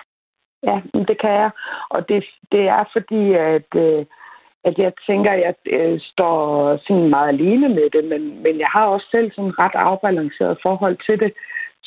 [0.62, 1.50] ja det kan jeg.
[1.90, 3.68] Og det, det er fordi, at...
[3.76, 4.06] Øh,
[4.68, 6.36] at jeg tænker, at jeg øh, står
[6.76, 10.96] sådan meget alene med det, men, men jeg har også selv sådan ret afbalanceret forhold
[11.06, 11.32] til det.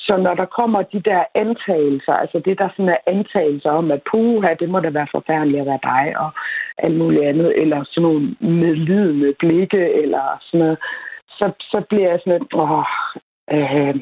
[0.07, 4.01] Så når der kommer de der antagelser, altså det der sådan er antagelser om, at
[4.11, 6.29] puha, det må da være forfærdeligt at være dig, og
[6.77, 10.77] alt muligt andet, eller sådan nogle medlidende blikke, eller sådan noget,
[11.29, 12.85] så, så bliver jeg sådan lidt, åh,
[13.51, 13.95] øh,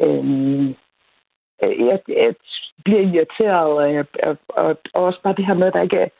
[0.00, 0.74] øh,
[1.60, 2.34] jeg, jeg
[2.84, 4.36] bliver irriteret, og, jeg, og,
[4.94, 6.10] og også bare det her med, at der ikke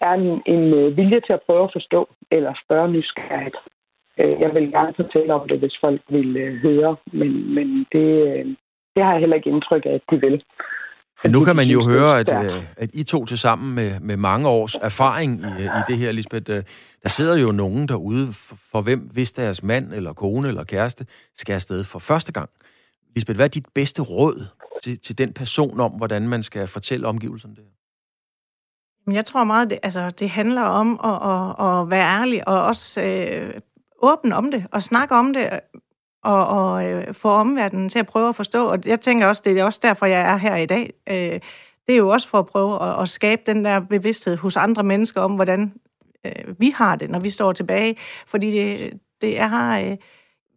[0.00, 3.56] er en, en øh, vilje til at prøve at forstå eller spørge nysgerrigt.
[4.20, 8.06] Øh, jeg vil gerne fortælle om det, hvis folk vil øh, høre, men, men det,
[8.94, 10.44] det har jeg heller ikke indtryk af, at de vil.
[11.22, 12.28] Men nu kan man jo høre, at,
[12.76, 16.46] at I to til sammen med, med mange års erfaring i, i det her, Lisbeth,
[17.02, 21.06] der sidder jo nogen derude, for, for hvem hvis deres mand eller kone eller kæreste
[21.36, 22.50] skal afsted for første gang.
[23.14, 24.46] Lisbeth, hvad er dit bedste råd
[24.82, 27.64] til, til den person om, hvordan man skal fortælle omgivelserne det?
[29.14, 33.02] Jeg tror meget, det, altså, det handler om at, at, at være ærlig og også
[33.02, 33.60] øh,
[34.02, 35.60] åben om det og snakke om det
[36.22, 38.66] og, og øh, få omverdenen til at prøve at forstå.
[38.66, 40.92] Og jeg tænker også, det er også derfor, jeg er her i dag.
[41.08, 41.40] Øh,
[41.86, 44.82] det er jo også for at prøve at, at skabe den der bevidsthed hos andre
[44.82, 45.72] mennesker om, hvordan
[46.24, 47.96] øh, vi har det, når vi står tilbage.
[48.26, 49.96] Fordi det, det, er, øh,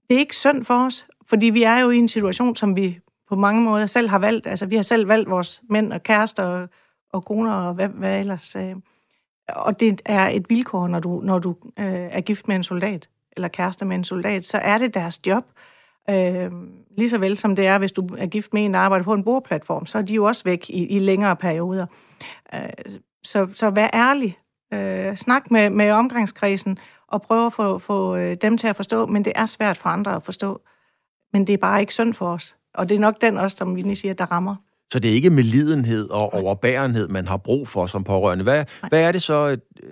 [0.10, 3.00] det er ikke synd for os, fordi vi er jo i en situation, som vi
[3.30, 4.48] på mange måder selv har valgt.
[4.48, 6.70] Altså, vi har selv valgt vores mænd og kærester og
[7.14, 8.56] og koner og hvad, hvad ellers.
[8.56, 8.76] Øh.
[9.50, 13.10] Og det er et vilkår, når du, når du øh, er gift med en soldat,
[13.36, 15.44] eller kæreste med en soldat, så er det deres job.
[16.10, 16.52] Øh,
[16.98, 19.14] lige så vel som det er, hvis du er gift med en, der arbejder på
[19.14, 21.86] en bordplatform, så er de jo også væk i, i længere perioder.
[22.54, 24.38] Øh, så, så vær ærlig.
[24.74, 29.06] Øh, snak med, med omgangskredsen, og prøv at få, få øh, dem til at forstå,
[29.06, 30.62] men det er svært for andre at forstå.
[31.34, 32.56] Men det er bare ikke synd for os.
[32.74, 34.56] Og det er nok den også, som vi siger, der rammer.
[34.94, 38.44] Så det er ikke med lidenhed og overbærenhed, man har brug for som pårørende.
[38.44, 39.90] Hvad, hvad er det så, øh,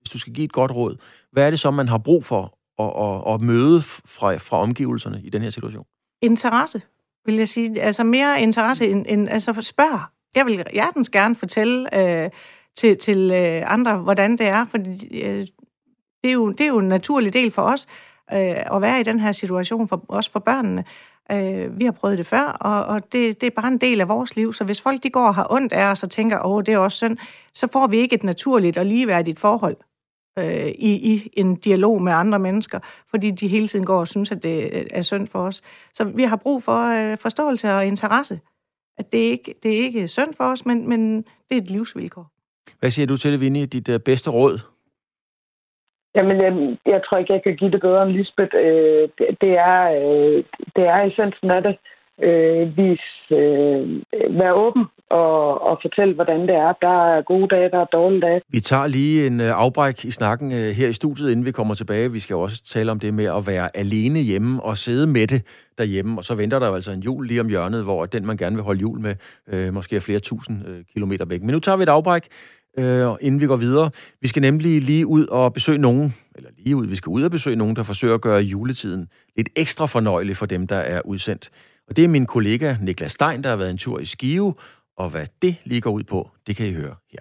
[0.00, 0.96] hvis du skal give et godt råd,
[1.32, 2.52] hvad er det så, man har brug for
[2.82, 5.84] at, at, at møde fra, fra omgivelserne i den her situation?
[6.22, 6.82] Interesse,
[7.26, 7.82] vil jeg sige.
[7.82, 10.00] Altså mere interesse end, end altså spørg.
[10.34, 12.30] Jeg vil hjertens gerne fortælle øh,
[12.76, 14.78] til, til øh, andre, hvordan det er, for
[15.10, 15.46] øh,
[16.22, 17.86] det, er jo, det er jo en naturlig del for os
[18.32, 20.84] øh, at være i den her situation, for, også for børnene.
[21.32, 24.08] Øh, vi har prøvet det før, og, og det, det er bare en del af
[24.08, 24.52] vores liv.
[24.52, 26.78] Så hvis folk de går og har ondt af os og tænker, åh, det er
[26.78, 27.18] også synd,
[27.54, 29.76] så får vi ikke et naturligt og ligeværdigt forhold
[30.38, 32.78] øh, i, i en dialog med andre mennesker,
[33.10, 35.62] fordi de hele tiden går og synes, at det er synd for os.
[35.94, 38.40] Så vi har brug for øh, forståelse og interesse.
[38.98, 42.26] At det ikke det er ikke synd for os, men, men det er et livsvilkår.
[42.80, 43.66] Hvad siger du til det, Vinnie?
[43.66, 44.58] Dit uh, bedste råd?
[46.14, 48.54] Jamen, jeg, jeg tror ikke, jeg kan give det bedre end Lisbeth.
[48.54, 50.44] Øh, det, det, er, øh,
[50.76, 51.70] det er essensen af det.
[51.70, 51.78] Øh,
[52.22, 53.82] Øh, vis, øh,
[54.40, 56.72] være åben og, og fortælle, hvordan det er.
[56.80, 58.40] Der er gode dage, der er dårlige dage.
[58.48, 61.74] Vi tager lige en øh, afbræk i snakken øh, her i studiet, inden vi kommer
[61.74, 62.12] tilbage.
[62.12, 65.42] Vi skal også tale om det med at være alene hjemme og sidde med det
[65.78, 66.18] derhjemme.
[66.20, 68.56] Og så venter der jo altså en jul lige om hjørnet, hvor den, man gerne
[68.56, 69.14] vil holde jul med,
[69.52, 71.42] øh, måske er flere tusind kilometer væk.
[71.42, 72.28] Men nu tager vi et afbræk
[72.78, 73.90] øh, inden vi går videre.
[74.20, 77.30] Vi skal nemlig lige ud og besøge nogen, eller lige ud, vi skal ud og
[77.30, 81.50] besøge nogen, der forsøger at gøre juletiden lidt ekstra fornøjelig for dem, der er udsendt.
[81.92, 84.54] Og det er min kollega Niklas Stein, der har været en tur i Skive,
[84.96, 87.20] og hvad det lige går ud på, det kan I høre her.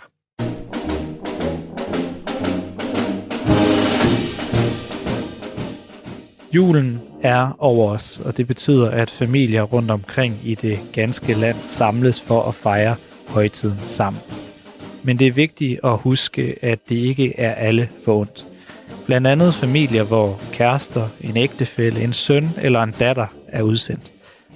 [6.54, 11.58] Julen er over os, og det betyder, at familier rundt omkring i det ganske land
[11.70, 12.96] samles for at fejre
[13.28, 14.22] højtiden sammen.
[15.04, 18.46] Men det er vigtigt at huske, at det ikke er alle for ondt.
[19.06, 24.12] Blandt andet familier, hvor kærester, en ægtefælle, en søn eller en datter er udsendt.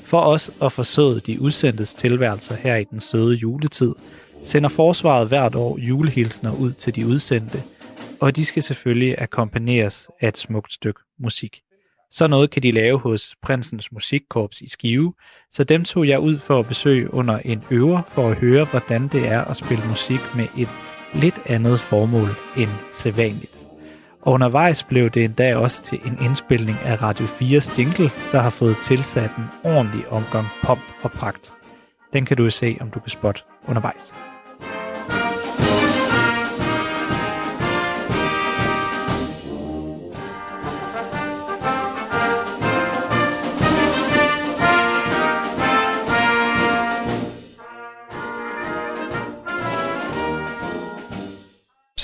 [0.05, 3.95] For os at forsøge de udsendtes tilværelser her i den søde juletid,
[4.41, 7.63] sender forsvaret hvert år julehilsner ud til de udsendte,
[8.19, 11.61] og de skal selvfølgelig akkompagneres af et smukt stykke musik.
[12.11, 15.13] Så noget kan de lave hos Prinsens Musikkorps i Skive,
[15.51, 19.07] så dem tog jeg ud for at besøge under en øver for at høre, hvordan
[19.07, 20.69] det er at spille musik med et
[21.13, 23.64] lidt andet formål end sædvanligt.
[24.25, 28.49] Og undervejs blev det endda også til en indspilning af Radio 4's jingle, der har
[28.49, 31.53] fået tilsat en ordentlig omgang pop og pragt.
[32.13, 34.24] Den kan du se, om du kan spotte undervejs.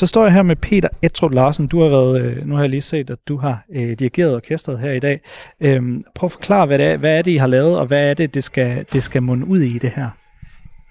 [0.01, 1.67] Så står jeg her med Peter Etrup Larsen.
[1.67, 4.79] Du har været, øh, nu har jeg lige set, at du har øh, dirigeret orkestret
[4.79, 5.21] her i dag.
[5.59, 8.09] Øhm, prøv at forklare, hvad det, er, hvad er det, I har lavet, og hvad
[8.09, 10.09] er det, det skal, det skal munde ud i det her?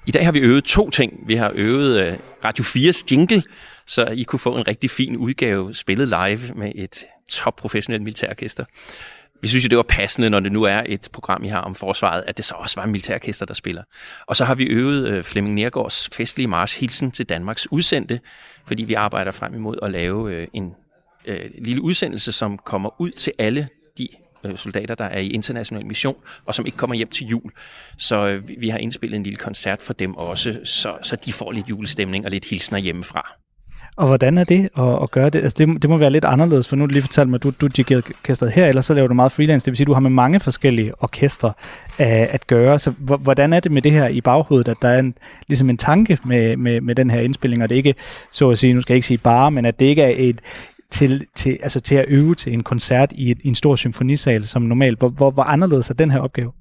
[0.06, 1.12] I dag har vi øvet to ting.
[1.26, 2.12] Vi har øvet øh,
[2.44, 3.42] Radio 4's jingle,
[3.86, 8.64] så I kunne få en rigtig fin udgave spillet live med et top professionelt militærorkester
[9.42, 11.74] vi synes jo, det var passende, når det nu er et program, I har om
[11.74, 13.82] forsvaret, at det så også var en militærorkester, der spiller.
[14.26, 18.20] Og så har vi øvet øh, Flemming Nergårds festlige march Hilsen til Danmarks udsendte,
[18.66, 20.74] fordi vi arbejder frem imod at lave øh, en
[21.26, 24.08] øh, lille udsendelse, som kommer ud til alle de
[24.44, 27.52] øh, soldater, der er i international mission, og som ikke kommer hjem til jul.
[27.98, 31.52] Så øh, vi har indspillet en lille koncert for dem også, så, så de får
[31.52, 33.36] lidt julestemning og lidt hilsner hjemmefra.
[33.96, 35.42] Og hvordan er det at, at gøre det?
[35.42, 37.66] Altså det, det må være lidt anderledes, for nu lige fortalt mig, at du, du
[37.66, 39.64] dirigerer orkestret her, eller så laver du meget freelance.
[39.64, 41.52] Det vil sige, at du har med mange forskellige orkestre
[41.98, 42.78] at, at gøre.
[42.78, 45.14] Så hvordan er det med det her i baghovedet, at der er en,
[45.48, 47.94] ligesom en tanke med, med, med den her indspilling, og det ikke,
[48.32, 50.40] så at sige, nu skal jeg ikke sige bare, men at det ikke er et,
[50.90, 54.46] til, til, altså til at øve til en koncert i, et, i en stor symfonisal
[54.46, 54.98] som normalt.
[54.98, 56.52] Hvor, hvor, hvor anderledes er den her opgave?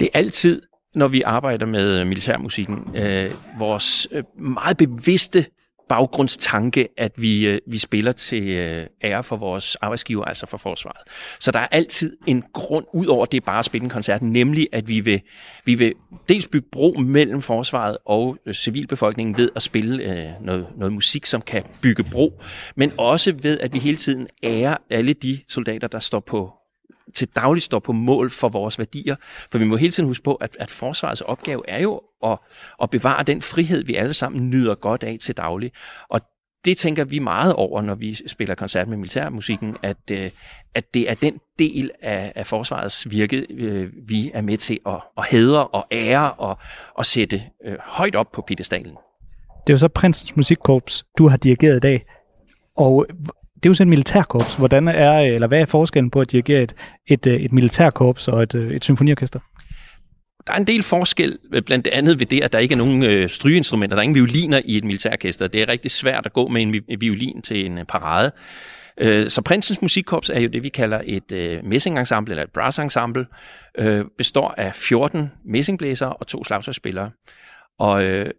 [0.00, 0.62] Det er altid,
[0.94, 5.44] når vi arbejder med øh, militærmusikken, øh, vores øh, meget bevidste
[5.92, 11.02] baggrundstanke, at vi, øh, vi spiller til øh, ære for vores arbejdsgiver, altså for forsvaret.
[11.40, 14.68] Så der er altid en grund, ud over det bare at spille en koncert, nemlig
[14.72, 15.20] at vi vil,
[15.64, 15.94] vi vil
[16.28, 21.26] dels bygge bro mellem forsvaret og øh, civilbefolkningen ved at spille øh, noget, noget musik,
[21.26, 22.40] som kan bygge bro,
[22.76, 26.52] men også ved, at vi hele tiden ærer alle de soldater, der står på
[27.14, 29.16] til dagligt står på mål for vores værdier.
[29.50, 32.38] For vi må hele tiden huske på, at, at forsvarets opgave er jo at,
[32.82, 35.72] at bevare den frihed, vi alle sammen nyder godt af til daglig.
[36.08, 36.20] Og
[36.64, 40.30] det tænker vi meget over, når vi spiller koncert med militærmusikken, at, øh,
[40.74, 45.00] at det er den del af, af forsvarets virke, øh, vi er med til at,
[45.18, 46.58] at hædre og ære og,
[46.94, 48.96] og sætte øh, højt op på piedestalen.
[49.66, 52.04] Det er jo så Prinsens Musikkorps, du har dirigeret i dag.
[52.76, 53.06] Og
[53.54, 54.56] det er jo sådan et militærkorps.
[54.56, 56.74] Hvordan er, eller hvad er forskellen på at dirigere et,
[57.06, 59.40] et, øh, et militærkorps og et, øh, et symfoniorkester?
[60.46, 63.02] Der er en del forskel, øh, blandt andet ved det, at der ikke er nogen
[63.02, 63.96] øh, strygeinstrumenter.
[63.96, 65.46] Der er ingen violiner i et militærorkester.
[65.46, 68.32] Det er rigtig svært at gå med en violin til en øh, parade.
[68.98, 73.26] Øh, så Prinsens Musikkorps er jo det, vi kalder et øh, messingensemble, eller et brassensemble,
[73.78, 77.10] øh, består af 14 messingblæsere og to slagtøjsspillere.
[77.78, 78.30] Og øh,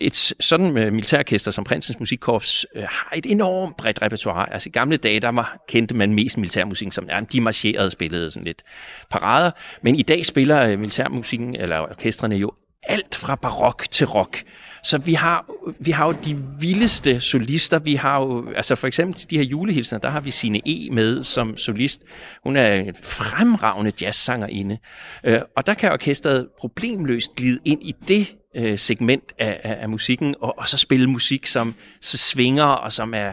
[0.00, 4.52] et sådan med militærorkester som Prinsens Musikkorps øh, har et enormt bredt repertoire.
[4.52, 8.30] Altså i gamle dage, der var, kendte man mest militærmusik som, ja, de marcherede spillede
[8.30, 8.62] sådan lidt
[9.10, 9.50] parader.
[9.82, 12.52] Men i dag spiller øh, militærmusikken, eller orkestrene jo
[12.82, 14.44] alt fra barok til rock.
[14.82, 15.46] Så vi har,
[15.80, 17.78] vi har jo de vildeste solister.
[17.78, 20.90] Vi har jo, altså for eksempel de her julehilsener, der har vi Sine E.
[20.92, 22.02] med som solist.
[22.44, 24.78] Hun er en fremragende jazzsangerinde.
[25.24, 29.88] Øh, og der kan orkestret problemløst glide ind i det øh, segment af, af, af
[29.88, 33.28] musikken, og, og så spille musik, som så svinger, og som er,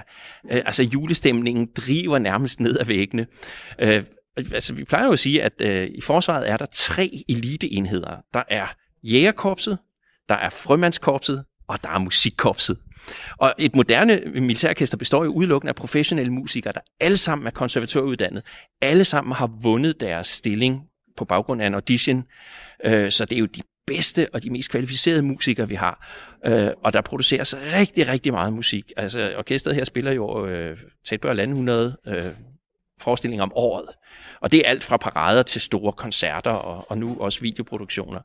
[0.51, 3.27] øh, altså julestemningen driver nærmest ned ad væggene.
[3.79, 4.03] Øh,
[4.37, 8.17] altså, vi plejer jo at sige, at øh, i forsvaret er der tre eliteenheder.
[8.33, 8.67] Der er
[9.03, 9.77] jægerkorpset,
[10.29, 12.77] der er frømandskorpset, og der er musikkorpset.
[13.37, 18.43] Og et moderne militærorkester består jo udelukkende af professionelle musikere, der alle sammen er konservatoruddannet.
[18.81, 20.81] Alle sammen har vundet deres stilling
[21.17, 22.23] på baggrund af en audition.
[22.85, 26.07] Øh, så det er jo de bedste og de mest kvalificerede musikere, vi har.
[26.45, 28.91] Øh, og der produceres rigtig, rigtig meget musik.
[28.97, 32.25] Altså, orkestret her spiller jo øh, tæt på 100 øh,
[33.01, 33.85] forestillinger om året.
[34.41, 38.19] Og det er alt fra parader til store koncerter og, og nu også videoproduktioner.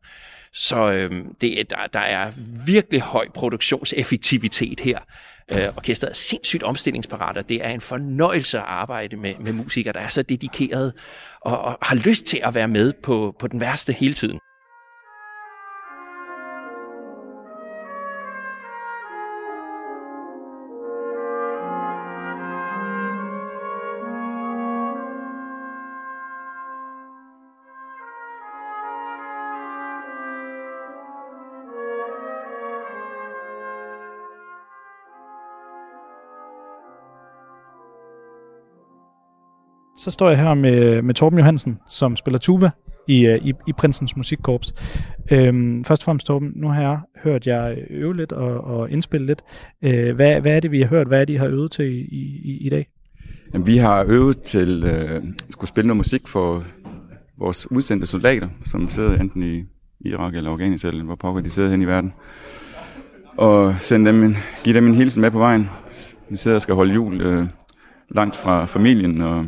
[0.53, 2.33] Så øh, det, der, der er
[2.67, 4.99] virkelig høj produktionseffektivitet her.
[5.53, 9.93] Øh, orkestret er sindssygt omstillingsparat, og det er en fornøjelse at arbejde med, med musikere,
[9.93, 10.93] der er så dedikerede
[11.41, 14.39] og, og har lyst til at være med på, på den værste hele tiden.
[40.05, 42.71] Så står jeg her med, med Torben Johansen, som spiller tuba
[43.09, 44.75] i, øh, i, i Prinsens Musikkorps.
[45.31, 49.27] Øhm, først og fremmest, Torben, nu har jeg hørt jer øve lidt og, og indspille
[49.27, 49.43] lidt.
[49.83, 51.07] Øh, hvad, hvad er det, vi har hørt?
[51.07, 52.89] Hvad er det, I har øvet til i, i, i dag?
[53.53, 56.65] Jamen, vi har øvet til øh, skulle spille noget musik for
[57.39, 59.65] vores udsendte soldater, som sidder enten i
[60.09, 62.13] Irak eller Afghanistan, eller hvor pokker de sidder hen i verden.
[63.37, 65.71] Og sende dem en, give dem en hilsen med på vejen.
[66.29, 67.47] Vi sidder og skal holde jul øh,
[68.11, 69.47] langt fra familien, og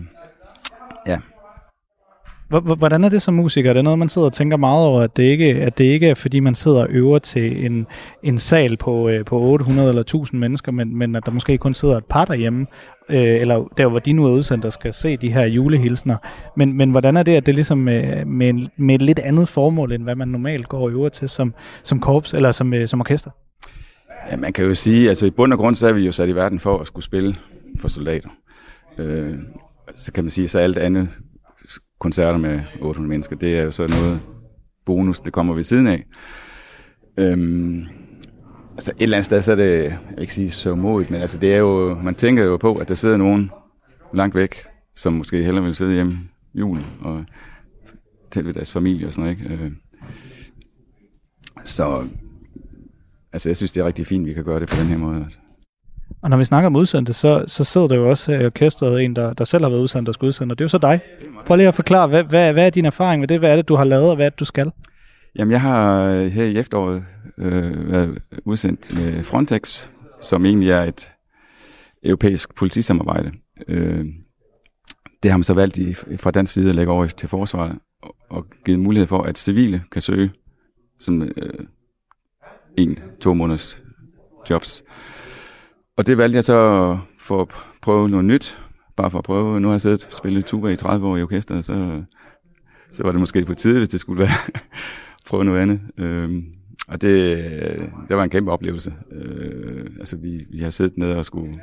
[2.48, 3.70] Hvordan er det som musiker?
[3.70, 6.09] Er det noget, man sidder og tænker meget over, at det ikke, at det ikke
[6.09, 7.87] er, fordi man sidder og øver til en,
[8.22, 11.74] en sal på, øh, på 800 eller 1000 mennesker, men, men at der måske kun
[11.74, 12.66] sidder et par derhjemme,
[13.09, 16.16] øh, eller der, hvor de nu er udsendt, der skal se de her julehilsner.
[16.56, 19.48] Men, men hvordan er det, at det ligesom med, med, en, med et lidt andet
[19.48, 22.88] formål, end hvad man normalt går og øver til som, som korps eller som, øh,
[22.88, 23.30] som orkester?
[24.30, 26.28] Ja, man kan jo sige, altså i bund og grund, så er vi jo sat
[26.28, 27.37] i verden for at skulle spille
[27.78, 28.28] for soldater.
[28.98, 29.35] Øh,
[29.94, 31.09] så kan man sige, så alt andet
[31.98, 34.20] koncerter med 800 mennesker, det er jo så noget
[34.87, 36.04] bonus, det kommer ved siden af.
[37.18, 37.85] Øhm,
[38.72, 41.20] altså et eller andet sted, så er det, jeg vil ikke sige så modigt, men
[41.20, 43.50] altså det er jo, man tænker jo på, at der sidder nogen
[44.14, 44.56] langt væk,
[44.94, 46.12] som måske hellere vil sidde hjemme
[46.54, 47.24] jul og
[48.30, 49.64] tælle ved deres familie og sådan noget, ikke?
[49.64, 49.72] Øh,
[51.64, 52.04] så
[53.32, 54.96] altså jeg synes, det er rigtig fint, at vi kan gøre det på den her
[54.96, 55.22] måde.
[55.22, 55.38] Altså.
[56.26, 59.16] Og når vi snakker om udsendte, så, så sidder der jo også i orkestret en,
[59.16, 61.00] der, der selv har været udsendt, og skal udsende, og det er jo så dig.
[61.46, 63.38] Prøv lige at forklare, hvad, hvad, hvad er din erfaring med det?
[63.38, 64.72] Hvad er det, du har lavet, og hvad er det, du skal?
[65.38, 67.04] Jamen, jeg har øh, her i efteråret
[67.38, 69.88] øh, været udsendt med Frontex,
[70.20, 71.10] som egentlig er et
[72.02, 73.32] europæisk politisamarbejde.
[73.68, 74.04] Øh,
[75.22, 78.16] det har man så valgt i, fra dansk side at lægge over til forsvaret, og,
[78.30, 80.30] og givet mulighed for, at civile kan søge
[81.00, 81.66] som øh,
[82.76, 83.82] en, to måneders
[84.50, 84.85] jobs.
[85.97, 87.49] Og det valgte jeg så for at
[87.83, 88.59] prøve noget nyt,
[88.97, 89.61] bare for at prøve.
[89.61, 92.03] Nu har jeg siddet og spillet tuba i 30 år i orkestret, så,
[92.92, 94.55] så var det måske på tide, hvis det skulle være
[95.29, 95.81] prøve noget andet.
[95.99, 96.44] Øhm,
[96.88, 97.38] og det,
[98.09, 98.94] det var en kæmpe oplevelse.
[99.13, 101.61] Øh, altså vi, vi har siddet nede og skulle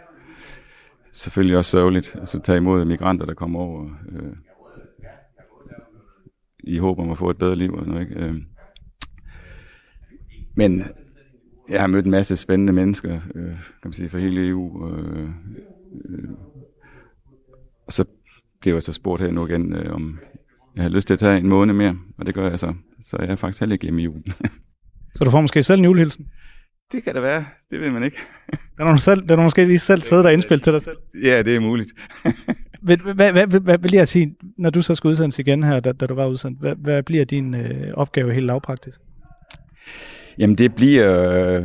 [1.13, 4.33] selvfølgelig også sørgeligt altså tage imod migranter, der kommer over øh,
[6.59, 7.73] i håb om at få et bedre liv.
[7.73, 8.25] Og noget, ikke?
[8.25, 8.35] Øh,
[10.55, 10.83] men
[11.69, 14.89] jeg har mødt en masse spændende mennesker, øh, kan man sige, fra hele EU.
[14.89, 15.29] Øh,
[16.09, 16.29] øh,
[17.87, 18.05] og så
[18.61, 20.19] bliver jeg så spurgt her nu igen, øh, om
[20.75, 22.73] jeg har lyst til at tage en måned mere, og det gør jeg så.
[23.01, 24.23] Så jeg er faktisk heller ikke hjemme i julen.
[25.15, 26.25] så du får måske selv en julehilsen?
[26.91, 28.17] Det kan det være, det ved man ikke.
[28.77, 30.97] den har du, selv, den har måske lige selv siddet og indspillet til dig selv?
[31.23, 31.93] Ja, det er muligt.
[32.81, 35.91] hvad, hvad, hvad, hvad bliver jeg sige, når du så skal udsendes igen her, da,
[35.91, 38.99] da du var udsendt, hvad, hvad bliver din øh, opgave helt lavpraktisk?
[40.37, 41.63] Jamen det bliver øh,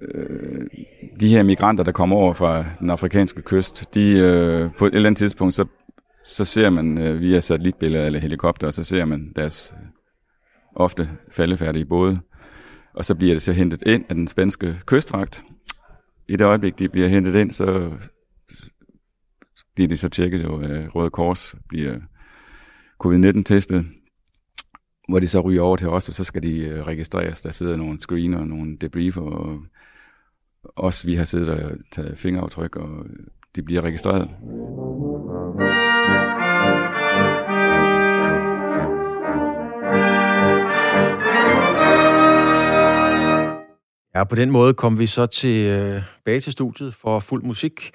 [0.00, 0.66] øh,
[1.20, 5.08] de her migranter, der kommer over fra den afrikanske kyst, de øh, på et eller
[5.08, 5.64] andet tidspunkt, så,
[6.24, 9.74] så ser man øh, via satellitbilleder eller helikopter, så ser man deres
[10.76, 12.18] ofte faldefærdige både,
[12.94, 15.42] og så bliver det så hentet ind af den spanske kystvagt.
[16.28, 17.90] I det øjeblik, de bliver hentet ind, så
[19.74, 21.98] bliver de så tjekket jo øh, Røde Kors, bliver
[23.04, 23.86] covid-19-testet,
[25.08, 27.40] hvor de så ryger over til os, og så skal de øh, registreres.
[27.40, 29.62] Der sidder nogle screener og nogle debriefer, og
[30.76, 33.06] os, vi har siddet og taget fingeraftryk, og
[33.56, 34.30] de bliver registreret.
[44.14, 47.90] Ja, på den måde kom vi så øh, tilbage øh, til studiet for fuld musik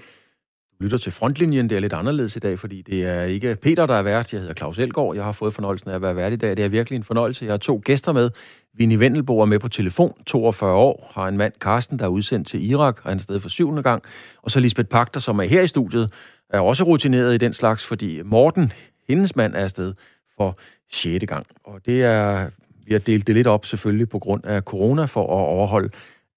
[0.82, 1.70] lytter til Frontlinjen.
[1.70, 4.34] Det er lidt anderledes i dag, fordi det er ikke Peter, der er vært.
[4.34, 5.16] Jeg hedder Claus Elgaard.
[5.16, 6.58] Jeg har fået fornøjelsen af at være vært i dag.
[6.58, 7.46] Det er virkelig en fornøjelse.
[7.46, 8.30] Jeg har to gæster med.
[8.74, 12.48] Vinnie Vendelbo er med på telefon, 42 år, har en mand, Karsten, der er udsendt
[12.48, 14.04] til Irak, og han er stadig for syvende gang.
[14.42, 16.12] Og så Lisbeth Pagter, som er her i studiet,
[16.50, 18.74] er også rutineret i den slags, fordi Morten,
[19.10, 19.94] hendes mand, er afsted
[20.38, 20.58] for
[20.92, 21.46] sjette gang.
[21.64, 22.50] Og det er,
[22.86, 25.90] vi har delt det lidt op selvfølgelig på grund af corona for at overholde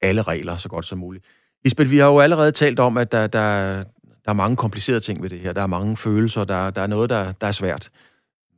[0.02, 1.24] alle regler så godt som muligt.
[1.64, 3.84] Lisbeth, vi har jo allerede talt om, at der, der,
[4.24, 5.52] der er mange komplicerede ting ved det her.
[5.52, 6.44] Der er mange følelser.
[6.44, 7.90] Der, der er noget, der, der er svært.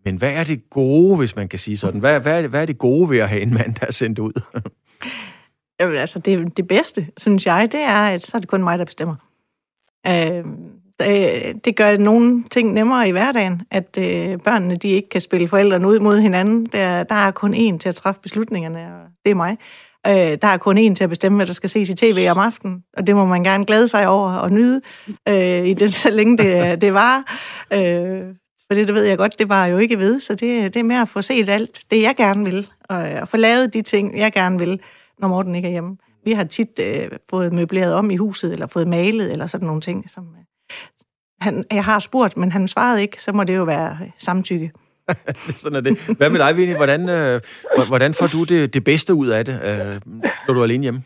[0.04, 2.00] Men hvad er det gode, hvis man kan sige sådan?
[2.00, 3.92] Hvad, hvad, er, det, hvad er det gode ved at have en mand, der er
[3.92, 4.32] sendt ud?
[5.80, 8.78] Jamen, altså, det, det bedste, synes jeg, det er, at så er det kun mig,
[8.78, 9.14] der bestemmer.
[10.06, 10.44] Øh,
[11.00, 15.48] det, det gør nogle ting nemmere i hverdagen, at øh, børnene de ikke kan spille
[15.48, 16.66] forældrene ud mod hinanden.
[16.66, 19.58] Der, der er kun én til at træffe beslutningerne, og det er mig.
[20.08, 22.38] Øh, der er kun én til at bestemme, hvad der skal ses i tv om
[22.38, 24.80] aftenen, og det må man gerne glæde sig over og nyde,
[25.28, 27.16] øh, i den, så længe det, det var.
[27.72, 28.22] Øh,
[28.66, 30.84] for det, det ved jeg godt, det var jo ikke ved, så det, det er
[30.84, 34.18] mere at få set alt det, jeg gerne vil, og og få lavet de ting,
[34.18, 34.80] jeg gerne vil,
[35.18, 35.96] når Morten ikke er hjemme.
[36.24, 39.80] Vi har tit øh, fået møbleret om i huset, eller fået malet, eller sådan nogle
[39.80, 40.44] ting, som øh,
[41.40, 44.72] han, jeg har spurgt, men han svarede ikke, så må det jo være øh, samtykke.
[45.62, 46.16] Sådan er det.
[46.18, 46.76] Hvad med dig, Vinnie?
[46.76, 47.40] Hvordan, øh,
[47.88, 49.94] hvordan får du det, det bedste ud af det, øh,
[50.46, 51.02] når du er alene hjemme?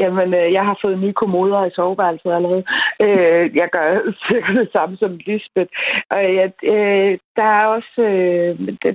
[0.00, 2.64] Jamen, øh, jeg har fået nye kommoder i soveværelset allerede.
[3.00, 3.88] Øh, jeg gør
[4.28, 5.70] cirka det samme som Lisbeth.
[6.10, 8.50] Og ja, øh, der er også øh,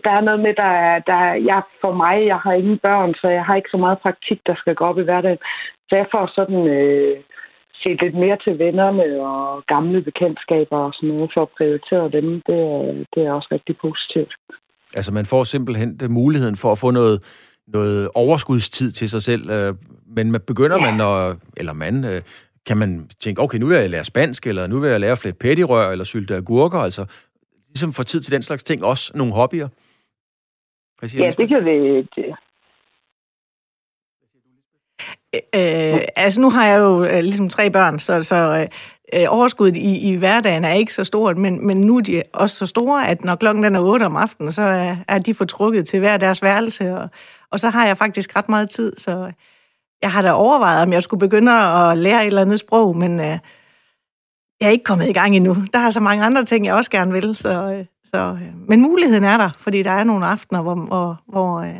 [0.05, 3.13] der er noget med, der er, der er, jeg, for mig, jeg har ingen børn,
[3.13, 5.41] så jeg har ikke så meget praktik, der skal gå op i hverdagen.
[5.89, 7.17] Så jeg får sådan øh,
[7.83, 12.41] se lidt mere til vennerne og gamle bekendtskaber og sådan noget, for at prioritere dem,
[12.47, 14.33] det er, det er også rigtig positivt.
[14.95, 17.17] Altså man får simpelthen muligheden for at få noget,
[17.67, 19.73] noget overskudstid til sig selv, øh,
[20.15, 20.91] men begynder ja.
[20.91, 22.21] man, at, eller man, øh,
[22.65, 25.35] kan man tænke, okay, nu vil jeg lære spansk, eller nu vil jeg lære flere
[25.35, 27.05] pettirør, eller sylte agurker, altså
[27.67, 29.67] ligesom få tid til den slags ting, også nogle hobbyer?
[31.03, 32.07] Ja, det kan det,
[35.33, 38.67] Øh, altså nu har jeg jo øh, ligesom tre børn, så, så øh,
[39.21, 42.55] øh, overskuddet i, i hverdagen er ikke så stort, men, men nu er de også
[42.55, 45.87] så store, at når klokken den er 8 om aftenen, så er, er de fortrukket
[45.87, 47.09] til hver deres værelse, og,
[47.51, 49.31] og så har jeg faktisk ret meget tid, så
[50.01, 53.19] jeg har da overvejet, om jeg skulle begynde at lære et eller andet sprog, men
[53.19, 53.37] øh,
[54.61, 55.57] jeg er ikke kommet i gang endnu.
[55.73, 58.81] Der er så mange andre ting, jeg også gerne vil, så, øh, så, øh, men
[58.81, 61.75] muligheden er der, fordi der er nogle aftener, hvor, hvor, hvor øh,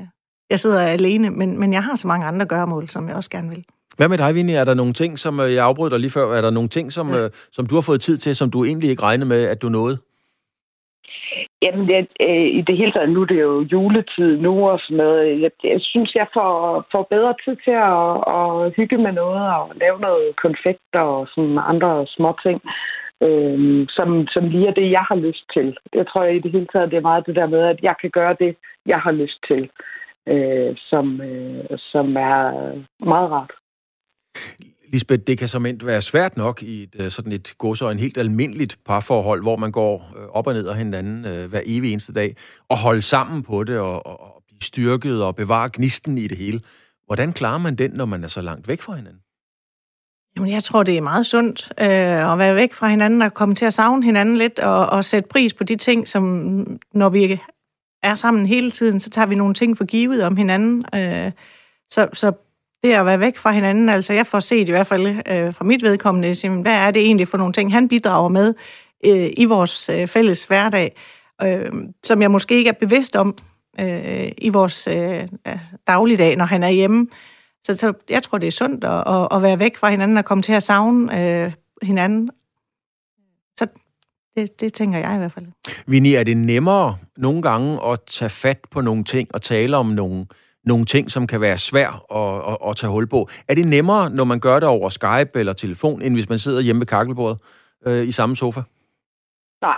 [0.52, 3.50] jeg sidder alene, men, men jeg har så mange andre gøremål, som jeg også gerne
[3.50, 3.64] vil.
[3.98, 4.56] Hvad med dig, Vinnie?
[4.56, 6.92] Er der nogle ting, som øh, jeg afbrød dig lige før, er der nogle ting,
[6.92, 7.20] som, ja.
[7.20, 9.70] øh, som du har fået tid til, som du egentlig ikke regnede med, at du
[9.70, 9.98] nåede?
[11.62, 14.98] Jamen, det, øh, i det hele taget, nu er det jo juletid nu og sådan
[14.98, 15.42] noget.
[15.42, 19.72] Jeg, jeg synes, jeg får, får bedre tid til at, at hygge med noget og
[19.76, 22.62] lave noget konfekter og sådan andre små ting,
[23.26, 25.78] øh, som, som lige er det, jeg har lyst til.
[25.94, 28.10] Jeg tror i det hele taget, det er meget det der med, at jeg kan
[28.10, 30.01] gøre det, jeg har lyst til øh,
[30.78, 32.74] som, øh, som er
[33.06, 33.52] meget rart.
[34.94, 38.00] Lisbeth, det kan som være svært nok i et, øh, sådan et gods og en
[38.00, 41.92] helt almindeligt parforhold, hvor man går øh, op og ned af hinanden øh, hver evig
[41.92, 42.36] eneste dag,
[42.70, 46.38] og holde sammen på det, og, og, og blive styrket og bevare gnisten i det
[46.38, 46.60] hele.
[47.06, 49.22] Hvordan klarer man den, når man er så langt væk fra hinanden?
[50.36, 53.56] Jamen, jeg tror, det er meget sundt øh, at være væk fra hinanden og komme
[53.56, 56.24] til at savne hinanden lidt og, og sætte pris på de ting, som
[56.94, 57.42] når vi
[58.04, 60.86] er sammen hele tiden, så tager vi nogle ting for givet om hinanden.
[60.96, 61.32] Øh,
[61.90, 62.32] så, så
[62.84, 65.66] det at være væk fra hinanden, altså jeg får set i hvert fald øh, fra
[65.66, 68.54] mit vedkommende, siger, hvad er det egentlig for nogle ting, han bidrager med
[69.06, 70.96] øh, i vores øh, fælles hverdag,
[71.46, 71.72] øh,
[72.04, 73.38] som jeg måske ikke er bevidst om
[73.80, 75.28] øh, i vores øh,
[75.88, 77.08] dagligdag, når han er hjemme.
[77.64, 80.26] Så, så jeg tror, det er sundt at, at, at være væk fra hinanden og
[80.26, 82.30] komme til at savne øh, hinanden.
[84.38, 85.46] Det, det tænker jeg i hvert fald.
[85.88, 89.86] Vinnie, er det nemmere nogle gange at tage fat på nogle ting og tale om
[89.86, 90.26] nogle,
[90.66, 93.30] nogle ting, som kan være svært at, at, at tage hul på?
[93.48, 96.62] Er det nemmere, når man gør det over Skype eller telefon, end hvis man sidder
[96.62, 97.38] hjemme ved kakkelbordet
[97.86, 98.62] øh, i samme sofa?
[99.62, 99.78] Nej,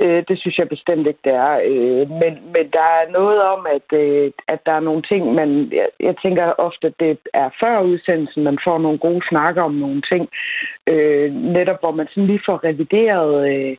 [0.00, 1.54] Øh, det synes jeg bestemt ikke, det er.
[1.64, 5.72] Øh, men, men der er noget om, at, øh, at der er nogle ting, man...
[5.72, 9.74] Jeg, jeg tænker ofte, at det er før udsendelsen, man får nogle gode snakker om
[9.74, 10.28] nogle ting.
[10.86, 13.76] Øh, netop hvor man sådan lige får revideret øh,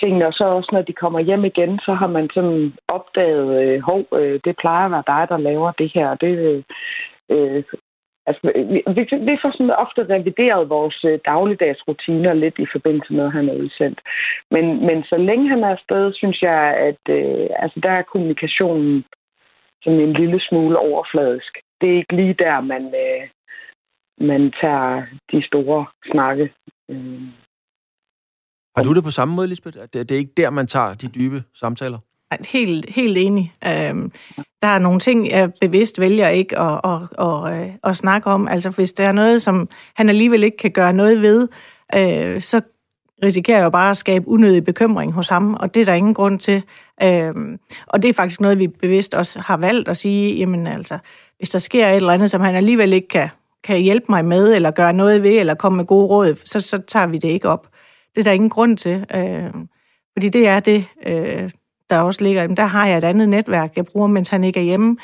[0.00, 3.80] tingene, og så også når de kommer hjem igen, så har man sådan opdaget, øh,
[3.80, 6.62] hov, øh, det plejer at være dig, der laver det her, det øh,
[7.30, 7.64] øh
[8.28, 8.40] Altså,
[8.96, 13.32] vi, vi får sådan ofte revideret vores øh, dagligdags rutiner lidt i forbindelse med, at
[13.32, 14.00] han er udsendt.
[14.50, 19.04] Men, men så længe han er afsted, synes jeg, at øh, altså, der er kommunikationen
[19.82, 21.52] sådan en lille smule overfladisk.
[21.80, 23.22] Det er ikke lige der, man, øh,
[24.28, 25.02] man tager
[25.32, 26.52] de store snakke.
[26.90, 27.20] Øh.
[28.76, 29.78] Har du det på samme måde, Lisbeth?
[29.78, 31.98] Det, det er ikke der, man tager de dybe samtaler?
[32.48, 33.52] Helt, helt enig.
[33.64, 34.12] Øhm,
[34.62, 38.48] der er nogle ting, jeg bevidst vælger ikke at, at, at, at, at snakke om.
[38.48, 41.48] Altså, hvis der er noget, som han alligevel ikke kan gøre noget ved,
[41.94, 42.60] øh, så
[43.24, 46.14] risikerer jeg jo bare at skabe unødig bekymring hos ham, og det er der ingen
[46.14, 46.62] grund til.
[47.02, 50.98] Øhm, og det er faktisk noget, vi bevidst også har valgt at sige, jamen altså,
[51.38, 53.28] hvis der sker et eller andet, som han alligevel ikke kan,
[53.64, 56.78] kan hjælpe mig med, eller gøre noget ved, eller komme med gode råd, så, så
[56.78, 57.68] tager vi det ikke op.
[58.14, 59.06] Det er der ingen grund til.
[59.14, 59.50] Øh,
[60.12, 61.50] fordi det er det, øh,
[61.90, 64.60] der også ligger, jamen, der har jeg et andet netværk, jeg bruger, mens han ikke
[64.60, 64.96] er hjemme.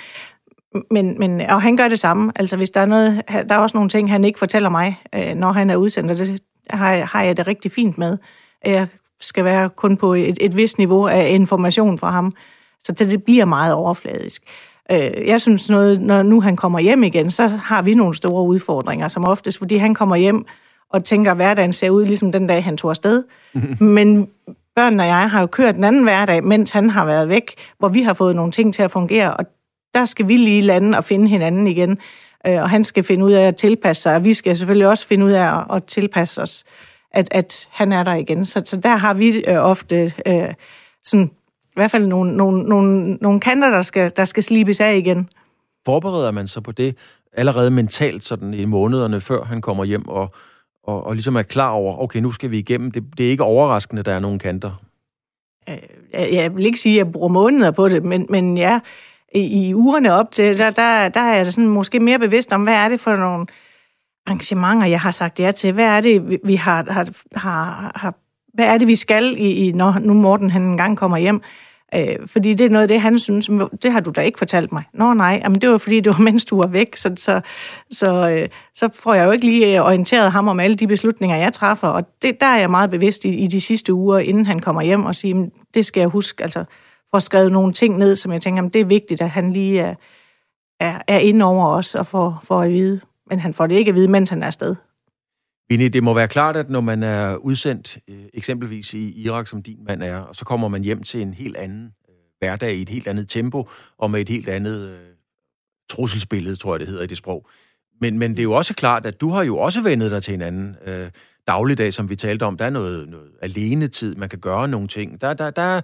[0.90, 2.32] Men, men, og han gør det samme.
[2.36, 5.34] Altså, hvis der er noget, der er også nogle ting, han ikke fortæller mig, øh,
[5.34, 8.18] når han er udsendt, og det har, har jeg det rigtig fint med.
[8.64, 8.86] Jeg
[9.20, 12.32] skal være kun på et, et vist niveau af information fra ham,
[12.84, 14.42] så det, det bliver meget overfladisk.
[14.92, 18.44] Øh, jeg synes noget, når nu han kommer hjem igen, så har vi nogle store
[18.44, 20.44] udfordringer, som oftest, fordi han kommer hjem
[20.90, 23.24] og tænker, at hverdagen ser ud ligesom den dag, han tog afsted.
[23.98, 24.28] Men
[24.76, 27.88] børnene og jeg har jo kørt en anden hverdag, mens han har været væk, hvor
[27.88, 29.44] vi har fået nogle ting til at fungere, og
[29.94, 31.98] der skal vi lige lande og finde hinanden igen.
[32.46, 35.06] Øh, og han skal finde ud af at tilpasse sig, og vi skal selvfølgelig også
[35.06, 36.64] finde ud af at tilpasse os,
[37.12, 38.46] at, at han er der igen.
[38.46, 40.54] Så, så der har vi øh, ofte øh,
[41.04, 41.30] sådan,
[41.62, 45.28] i hvert fald nogle, nogle, nogle, nogle kanter, der skal, der skal slibes af igen.
[45.84, 46.96] Forbereder man sig på det
[47.32, 50.30] allerede mentalt sådan i månederne, før han kommer hjem, og,
[50.82, 52.90] og, og ligesom er klar over, okay, nu skal vi igennem.
[52.90, 54.82] Det, det er ikke overraskende, der er nogle kanter.
[55.68, 58.80] Øh, jeg vil ikke sige, at jeg bruger måneder på det, men, men ja,
[59.34, 62.62] i, i ugerne op til, der, der, der er jeg sådan måske mere bevidst om,
[62.62, 63.46] hvad er det for nogle
[64.26, 65.72] arrangementer, jeg har sagt ja til.
[65.72, 68.14] Hvad er det, vi har, har, har, har
[68.54, 71.42] hvad er det, vi skal, i, i, når nu Morten han engang kommer hjem?
[71.94, 73.50] Øh, fordi det er noget af det, han synes,
[73.82, 74.84] det har du da ikke fortalt mig.
[74.94, 77.40] Nå nej, jamen, det var fordi, det var mens du var væk, så, så,
[77.90, 81.36] så, øh, så får jeg jo ikke lige øh, orienteret ham om alle de beslutninger,
[81.36, 84.46] jeg træffer, og det, der er jeg meget bevidst i, i de sidste uger, inden
[84.46, 86.64] han kommer hjem, og sige, det skal jeg huske, altså
[87.14, 89.80] få skrevet nogle ting ned, som jeg tænker, jamen, det er vigtigt, at han lige
[89.80, 89.94] er,
[90.80, 93.00] er, er inde over os og får, får at vide.
[93.30, 94.76] Men han får det ikke at vide, mens han er afsted.
[95.72, 99.62] Vinnie, det må være klart, at når man er udsendt øh, eksempelvis i Irak, som
[99.62, 102.82] din mand er, og så kommer man hjem til en helt anden øh, hverdag i
[102.82, 103.68] et helt andet tempo,
[103.98, 104.98] og med et helt andet øh,
[105.90, 107.46] trusselsbillede, tror jeg, det hedder i det sprog.
[108.00, 110.34] Men, men det er jo også klart, at du har jo også vendet dig til
[110.34, 111.10] en anden øh,
[111.46, 112.56] dagligdag, som vi talte om.
[112.56, 115.20] Der er noget, noget alenetid, man kan gøre nogle ting.
[115.20, 115.80] Der, der, der,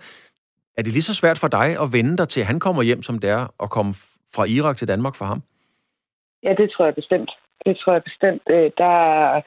[0.77, 3.03] er det lige så svært for dig at vende dig til, at han kommer hjem,
[3.03, 3.95] som det er, og komme
[4.35, 5.43] fra Irak til Danmark for ham?
[6.43, 7.31] Ja, det tror jeg bestemt.
[7.67, 8.43] Det tror jeg bestemt.
[8.51, 8.95] Øh, der
[9.25, 9.41] er,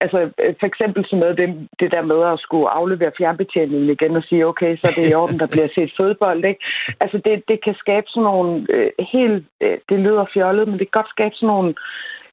[0.00, 4.16] altså, øh, for eksempel sådan noget, det, det der med at skulle aflevere fjernbetjeningen igen
[4.16, 6.44] og sige, okay, så er det i orden, der bliver set fodbold.
[6.44, 6.64] Ikke?
[7.00, 10.86] Altså, det, det kan skabe sådan nogle øh, helt, øh, det lyder fjollet, men det
[10.90, 11.74] kan godt skabe sådan nogle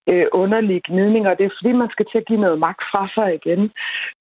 [0.08, 1.34] øh, underlige gnidninger.
[1.34, 3.72] Det er fordi, man skal til at give noget magt fra sig igen,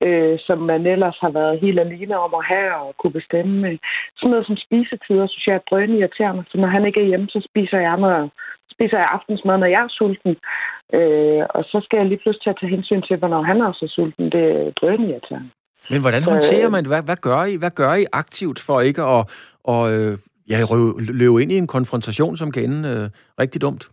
[0.07, 3.78] øh, som man ellers har været helt alene om at have og kunne bestemme.
[4.16, 6.44] Sådan noget som spisetider, synes jeg er drønirriterende.
[6.50, 8.30] Så når han ikke er hjemme, så spiser jeg noget
[8.76, 10.34] spiser jeg aftensmad, når jeg er sulten.
[10.98, 13.72] Øh, og så skal jeg lige pludselig til at tage hensyn til, hvornår han er
[13.72, 14.24] så sulten.
[14.34, 15.50] Det er drønende irriterende.
[15.90, 16.90] Men hvordan håndterer man det?
[16.92, 17.54] Hvad, hvad, gør I?
[17.62, 19.22] hvad gør I aktivt for ikke at,
[19.74, 20.12] at øh,
[20.52, 20.56] ja,
[21.20, 23.04] løbe ind i en konfrontation, som kan ende øh,
[23.42, 23.84] rigtig dumt?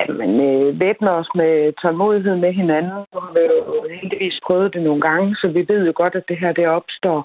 [0.00, 2.92] Jamen, øh, væbner os med tålmodighed med hinanden.
[3.14, 6.28] Nu har vi jo heldigvis prøvet det nogle gange, så vi ved jo godt, at
[6.28, 7.20] det her det opstår.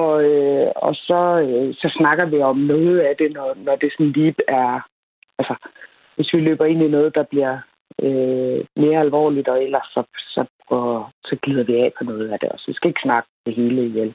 [0.00, 3.92] Og, øh, og så, øh, så snakker vi om noget af det, når, når det
[3.92, 4.80] sådan lige er...
[5.38, 5.54] Altså,
[6.22, 7.58] hvis vi løber ind i noget, der bliver
[8.02, 10.02] øh, mere alvorligt, og ellers så,
[10.34, 12.64] så, og, så glider vi af på noget af det også.
[12.66, 14.14] Vi skal ikke snakke det hele ihjel.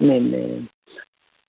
[0.00, 0.62] Men, øh,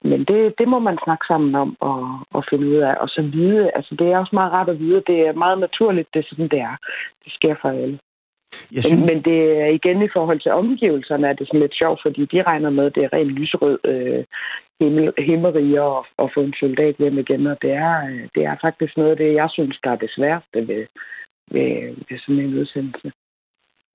[0.04, 2.96] men det, det må man snakke sammen om og, og finde ud af.
[3.00, 6.10] Og så vide, altså det er også meget rart at vide, det er meget naturligt,
[6.14, 6.76] det er sådan, det er.
[7.24, 8.00] Det sker for alle.
[8.72, 9.06] Jeg synes...
[9.06, 12.42] Men det er igen i forhold til omgivelserne, er det sådan lidt sjovt, fordi de
[12.44, 14.24] regner med, at det er rent lyserød øh,
[14.80, 18.56] himmel, himmelriger og, og få en soldat hjem igen, og det er, øh, det er
[18.62, 20.86] faktisk noget af det, jeg synes, der er det sværeste ved,
[21.52, 23.12] ved, ved sådan en udsendelse.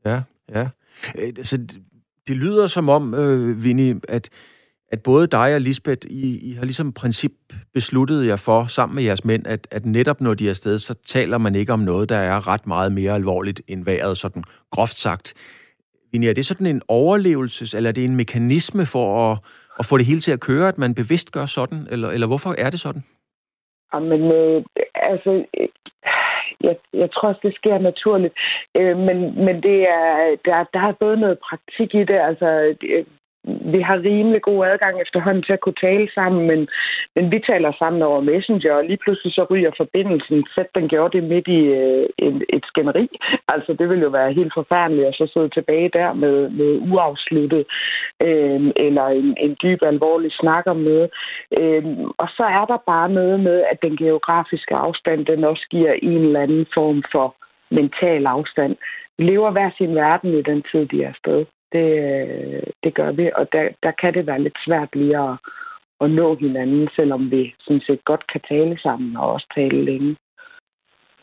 [0.05, 0.69] Ja, ja.
[1.15, 1.57] Altså,
[2.29, 4.31] det lyder som om, øh, Vinnie, at
[4.93, 7.33] at både dig og Lisbeth, I, I har ligesom princip
[7.75, 10.95] besluttet jer for, sammen med jeres mænd, at, at netop når de er afsted, så
[10.95, 14.97] taler man ikke om noget, der er ret meget mere alvorligt end vejret, sådan groft
[14.97, 15.35] sagt.
[16.13, 19.39] Vinnie, er det sådan en overlevelses, eller er det en mekanisme for at,
[19.79, 22.55] at få det hele til at køre, at man bevidst gør sådan, eller, eller hvorfor
[22.59, 23.03] er det sådan?
[23.95, 24.65] Jamen, øh,
[24.95, 25.69] altså, øh,
[26.61, 28.35] jeg, jeg tror også, det sker naturligt.
[28.77, 32.19] Øh, men, men det er, der, der er både noget praktik i det.
[32.29, 33.05] Altså, øh,
[33.45, 36.69] vi har rimelig god adgang efterhånden til at kunne tale sammen, men,
[37.15, 40.47] men vi taler sammen over Messenger, og lige pludselig så ryger forbindelsen.
[40.55, 43.09] Sæt den gjorde det midt i øh, en, et skænderi.
[43.55, 47.65] Altså, det ville jo være helt forfærdeligt at så sidde tilbage der med, med uafsluttet,
[48.23, 51.11] øh, eller en, en dyb, alvorlig snak om noget.
[51.59, 51.85] Øh,
[52.19, 56.23] og så er der bare noget med, at den geografiske afstand, den også giver en
[56.27, 57.35] eller anden form for
[57.71, 58.77] mental afstand.
[59.19, 61.45] Vi lever hver sin verden i den tid, de er afsted.
[61.73, 61.87] Det,
[62.85, 65.37] det gør vi, og der, der kan det være lidt svært lige at,
[66.01, 70.17] at nå hinanden, selvom vi sådan set godt kan tale sammen og også tale længe.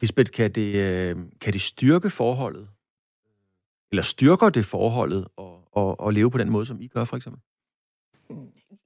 [0.02, 2.68] Lisbeth, kan det, øh, kan det styrke forholdet?
[3.92, 5.46] Eller styrker det forholdet at,
[5.78, 7.42] at, at leve på den måde, som I gør, for eksempel?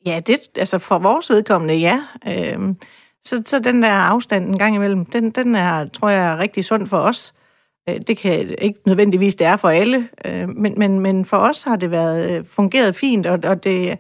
[0.06, 1.98] Ja, det, altså for vores vedkommende, ja.
[2.28, 2.76] Øhm,
[3.24, 6.66] så, så den der afstand en gang imellem, den, den er, tror jeg, er rigtig
[6.66, 7.34] sund for os.
[7.90, 11.64] Øh, det kan ikke nødvendigvis det er for alle, øh, men, men, men for os
[11.64, 13.98] har det været øh, fungeret fint, og, og, det,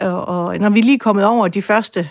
[0.00, 2.08] og, og når vi lige er kommet over de første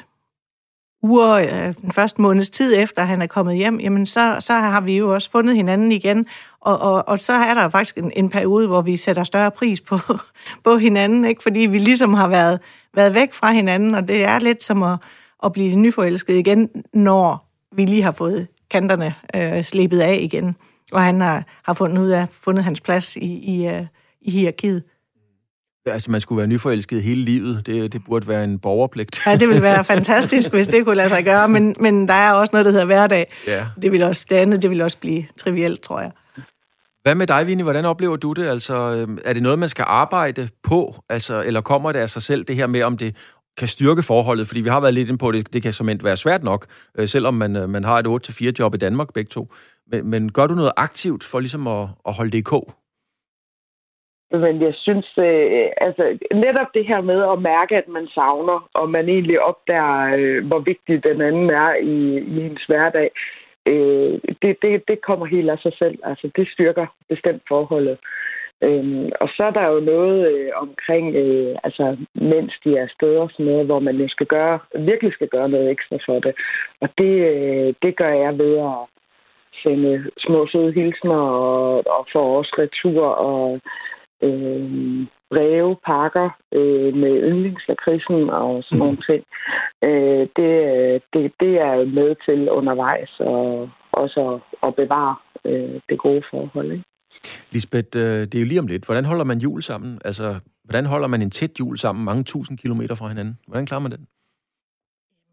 [1.03, 4.97] uger, den første måneds tid efter, han er kommet hjem, jamen så, så har vi
[4.97, 6.25] jo også fundet hinanden igen,
[6.61, 9.81] og, og, og så er der faktisk en, en periode, hvor vi sætter større pris
[9.81, 9.97] på,
[10.63, 11.43] på hinanden, ikke?
[11.43, 12.59] fordi vi ligesom har været,
[12.93, 14.97] været væk fra hinanden, og det er lidt som at,
[15.43, 20.55] at blive nyforelsket igen, når vi lige har fået kanterne øh, slippet af igen
[20.91, 23.85] og han har, har fundet ud af fundet hans plads i, i, uh,
[24.21, 24.83] i hierarkiet.
[25.85, 27.65] Altså, man skulle være nyforelsket hele livet.
[27.65, 29.21] Det, det burde være en borgerpligt.
[29.25, 32.31] Ja, det ville være fantastisk, hvis det kunne lade sig gøre, men, men der er
[32.31, 33.33] også noget, der hedder hverdag.
[33.47, 33.65] Ja.
[33.81, 36.11] Det, vil også, det andet det vil også blive trivielt, tror jeg.
[37.01, 37.63] Hvad med dig, Vinnie?
[37.63, 38.47] Hvordan oplever du det?
[38.47, 40.95] Altså, øhm, er det noget, man skal arbejde på?
[41.09, 43.15] Altså, eller kommer det af sig selv, det her med, om det
[43.57, 44.47] kan styrke forholdet?
[44.47, 46.65] Fordi vi har været lidt inde på, det, det kan som være svært nok,
[46.97, 49.51] øh, selvom man, øh, man har et 8-4 job i Danmark begge to.
[49.91, 52.65] Men, men gør du noget aktivt for ligesom at, at holde det i kog?
[54.31, 58.89] Men jeg synes, øh, altså netop det her med at mærke, at man savner, og
[58.89, 63.09] man egentlig opdager, øh, hvor vigtig den anden er i, i hendes hverdag,
[63.65, 65.99] øh, det, det, det kommer helt af sig selv.
[66.03, 67.97] Altså det styrker bestemt forholdet.
[68.63, 73.21] Øhm, og så er der jo noget øh, omkring, øh, altså mens de er steder
[73.21, 76.35] og sådan noget, hvor man jo skal gøre, virkelig skal gøre noget ekstra for det.
[76.81, 78.77] Og det, øh, det gør jeg ved at
[79.63, 83.59] sende små søde hilsner og, og få også retur og
[84.21, 89.23] øh, breve, pakker øh, med yndlingslakridsen og sådan nogle ting.
[89.83, 90.51] Øh, det,
[91.13, 96.71] det, det er med til undervejs og også at, at bevare øh, det gode forhold.
[96.71, 96.83] Ikke?
[97.51, 98.85] Lisbeth, øh, det er jo lige om lidt.
[98.85, 99.99] Hvordan holder man jul sammen?
[100.05, 103.37] Altså, hvordan holder man en tæt jul sammen mange tusind kilometer fra hinanden?
[103.47, 104.07] Hvordan klarer man den?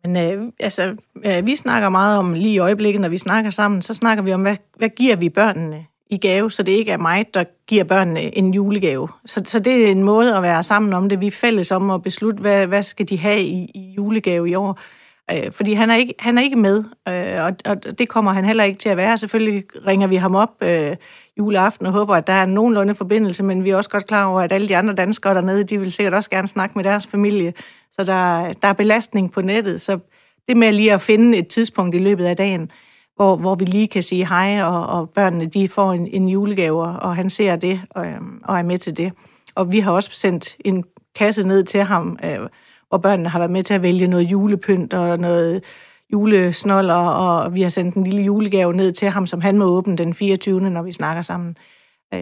[0.05, 3.83] Men øh, altså, øh, vi snakker meget om, lige i øjeblikket, når vi snakker sammen,
[3.83, 6.99] så snakker vi om, hvad, hvad giver vi børnene i gave, så det ikke er
[6.99, 9.09] mig, der giver børnene en julegave.
[9.27, 11.21] Så, så det er en måde at være sammen om det.
[11.21, 14.55] Vi er fælles om at beslutte, hvad, hvad skal de have i, i julegave i
[14.55, 14.79] år.
[15.33, 18.45] Øh, fordi han er ikke, han er ikke med, øh, og, og det kommer han
[18.45, 19.19] heller ikke til at være.
[19.19, 20.97] Selvfølgelig ringer vi ham op øh,
[21.39, 24.41] juleaften og håber, at der er nogenlunde forbindelse, men vi er også godt klar over,
[24.41, 27.53] at alle de andre danskere dernede, de vil sikkert også gerne snakke med deres familie.
[27.99, 29.81] Så der, der er belastning på nettet.
[29.81, 29.99] Så
[30.49, 32.71] det med lige at finde et tidspunkt i løbet af dagen,
[33.17, 36.83] hvor, hvor vi lige kan sige hej, og, og børnene de får en, en julegave,
[36.83, 39.13] og han ser det og, øhm, og er med til det.
[39.55, 40.85] Og vi har også sendt en
[41.15, 42.39] kasse ned til ham, øh,
[42.89, 45.65] hvor børnene har været med til at vælge noget julepynt og noget
[46.13, 49.97] julesnoller, og vi har sendt en lille julegave ned til ham, som han må åbne
[49.97, 50.71] den 24.
[50.71, 51.57] når vi snakker sammen.
[52.15, 52.21] Øh,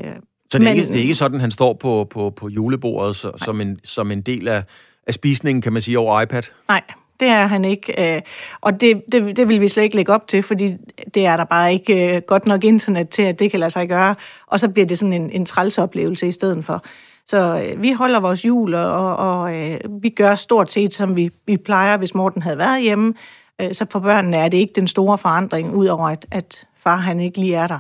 [0.51, 3.17] så det er, Men, ikke, det er ikke sådan, han står på, på, på julebordet
[3.17, 4.63] så, som, en, som en del af,
[5.07, 6.43] af spisningen, kan man sige, over iPad?
[6.69, 6.83] Nej,
[7.21, 8.17] det er han ikke.
[8.17, 8.23] Øh,
[8.61, 10.77] og det, det, det vil vi slet ikke lægge op til, fordi
[11.15, 13.89] det er der bare ikke øh, godt nok internet til, at det kan lade sig
[13.89, 14.15] gøre.
[14.47, 16.85] Og så bliver det sådan en, en trælsoplevelse i stedet for.
[17.27, 21.31] Så øh, vi holder vores jul, og, og øh, vi gør stort set, som vi,
[21.47, 23.15] vi plejer, hvis Morten havde været hjemme.
[23.61, 27.21] Øh, så for børnene er det ikke den store forandring, udover at, at far han
[27.21, 27.79] ikke lige er der.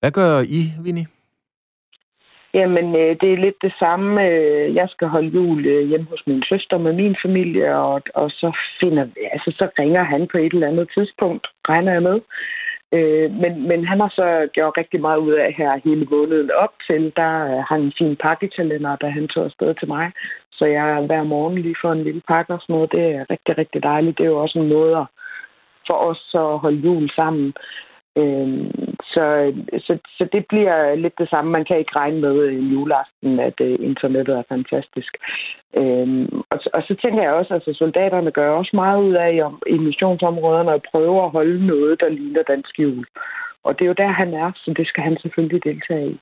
[0.00, 1.06] Hvad gør I, Vinnie?
[2.54, 4.28] Jamen, øh, det er lidt det samme.
[4.28, 8.30] Øh, jeg skal holde jul øh, hjemme hos min søster med min familie, og, og
[8.30, 12.20] så finder altså så ringer han på et eller andet tidspunkt, regner jeg med.
[12.92, 16.74] Øh, men, men han har så gjort rigtig meget ud af her hele måneden op
[16.86, 17.12] til.
[17.16, 20.12] Der øh, har han en fin pakkekalender, da han tog afsted til mig.
[20.52, 22.92] Så jeg hver morgen lige får en lille pakke og sådan noget.
[22.92, 24.18] Det er rigtig, rigtig dejligt.
[24.18, 25.06] Det er jo også en måde
[25.86, 27.52] for os at holde jul sammen.
[28.18, 28.48] Øh,
[29.14, 29.52] så,
[29.86, 31.50] så, så det bliver lidt det samme.
[31.50, 35.12] Man kan ikke regne med i juleaften, at uh, internettet er fantastisk.
[35.76, 39.40] Øhm, og, og så tænker jeg også, at altså, soldaterne gør også meget ud af
[39.44, 43.04] om, i missionsområderne at prøve at holde noget, der ligner dansk jul.
[43.64, 46.20] Og det er jo der, han er, så det skal han selvfølgelig deltage i.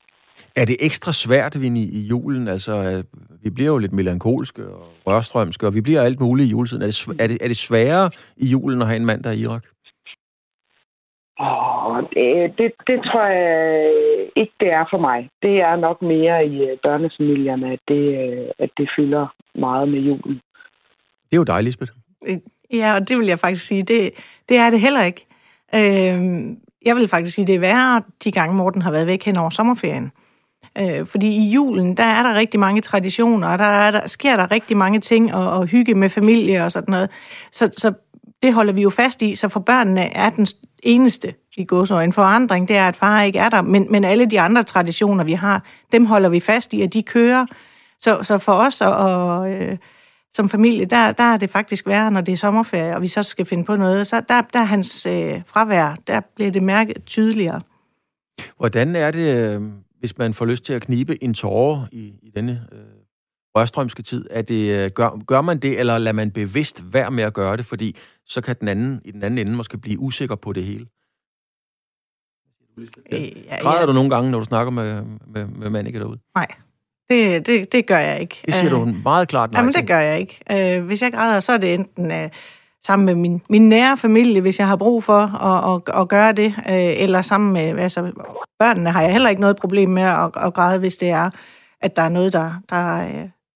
[0.56, 2.48] Er det ekstra svært, Vinnie, i julen?
[2.48, 3.04] Altså, øh,
[3.42, 6.82] vi bliver jo lidt melankolske og rørstrømske, og vi bliver alt muligt i juletiden.
[6.82, 9.34] Er det, er det, er det sværere i julen at have en mand, der er
[9.34, 9.64] i Irak?
[11.40, 13.92] Oh, det, det, det tror jeg
[14.36, 15.30] ikke, det er for mig.
[15.42, 20.00] Det er nok mere i øh, børnefamilierne, at det, øh, at det fylder meget med
[20.00, 20.40] julen.
[21.30, 21.92] Det er jo dejligt, Lisbeth.
[22.26, 22.38] Øh,
[22.72, 23.82] ja, og det vil jeg faktisk sige.
[23.82, 24.10] Det,
[24.48, 25.26] det er det heller ikke.
[25.74, 26.20] Øh,
[26.84, 29.50] jeg vil faktisk sige, det er værre de gange, Morten har været væk hen over
[29.50, 30.12] sommerferien.
[30.78, 34.36] Øh, fordi i julen, der er der rigtig mange traditioner, og der, er der sker
[34.36, 37.10] der rigtig mange ting, og, og hygge med familie og sådan noget.
[37.52, 37.92] Så, så
[38.42, 40.46] det holder vi jo fast i, så for børnene er den
[40.82, 44.40] eneste i en forandring, det er, at far ikke er der, men, men alle de
[44.40, 47.46] andre traditioner, vi har, dem holder vi fast i, at de kører.
[48.00, 49.78] Så, så for os og, og øh,
[50.34, 53.22] som familie, der, der er det faktisk værre, når det er sommerferie, og vi så
[53.22, 54.06] skal finde på noget.
[54.06, 57.60] Så der, der er hans øh, fravær, der bliver det mærket tydeligere.
[58.56, 59.62] Hvordan er det, øh,
[59.98, 62.78] hvis man får lyst til at knibe en tårer i, i denne øh,
[63.56, 64.26] rørstrømske tid?
[64.30, 67.56] Er det, øh, gør, gør man det, eller lader man bevidst være med at gøre
[67.56, 67.96] det, fordi
[68.26, 70.86] så kan den anden i den anden ende måske blive usikker på det hele?
[73.12, 73.86] Øh, ja, Græder ja.
[73.86, 76.18] du nogle gange, når du snakker med, med, med Manike derude?
[76.34, 76.46] Nej,
[77.10, 78.42] det, det, det gør jeg ikke.
[78.46, 80.80] Det siger du øh, meget klart nej Jamen, det gør jeg ikke.
[80.80, 82.30] Hvis jeg græder, så er det enten
[82.84, 86.32] sammen med min, min nære familie, hvis jeg har brug for at, at, at gøre
[86.32, 86.54] det,
[87.02, 88.12] eller sammen med altså,
[88.58, 91.30] børnene har jeg heller ikke noget problem med at, at græde, hvis det er,
[91.80, 93.02] at der er noget, der, der,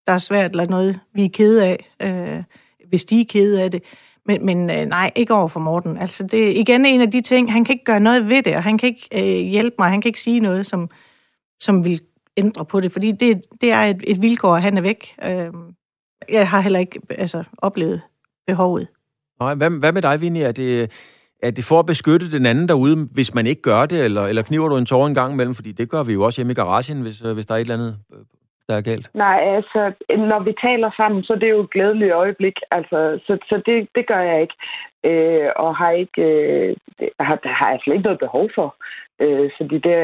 [0.07, 2.43] der er svært, eller noget, vi er kede af, øh,
[2.89, 3.83] hvis de er kede af det.
[4.27, 5.99] Men, men øh, nej, ikke over for Morten.
[5.99, 8.57] Altså, det er igen en af de ting, han kan ikke gøre noget ved det,
[8.57, 10.91] og han kan ikke øh, hjælpe mig, han kan ikke sige noget, som,
[11.61, 12.01] som vil
[12.37, 15.15] ændre på det, fordi det, det er et, et vilkår, at han er væk.
[15.25, 15.47] Øh,
[16.29, 18.01] jeg har heller ikke altså, oplevet
[18.47, 18.89] behovet.
[19.41, 20.45] Nej, hvad, hvad med dig, Vinnie?
[20.45, 20.91] Er det,
[21.43, 24.43] er det for at beskytte den anden derude, hvis man ikke gør det, eller, eller
[24.43, 25.55] kniver du en tår en gang imellem?
[25.55, 27.61] Fordi det gør vi jo også hjemme i garagen, hvis, øh, hvis der er et
[27.61, 28.19] eller andet øh,
[28.69, 29.11] der er galt?
[29.15, 32.57] Nej, altså, når vi taler sammen, så det er det jo et glædeligt øjeblik.
[32.71, 34.57] Altså, så så det, det gør jeg ikke.
[35.05, 36.77] Øh, og har ikke, øh,
[37.21, 38.77] har, har jeg slet ikke noget behov for.
[39.21, 39.99] Øh, fordi det,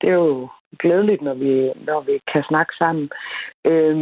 [0.00, 3.10] det er jo glædeligt, når vi, når vi kan snakke sammen.
[3.64, 3.96] Øh,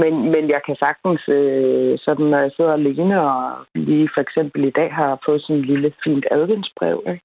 [0.00, 4.64] men, men jeg kan sagtens, øh, sådan når jeg sidder alene, og lige for eksempel
[4.64, 7.24] i dag har fået sådan en lille fint adventsbrev, ikke?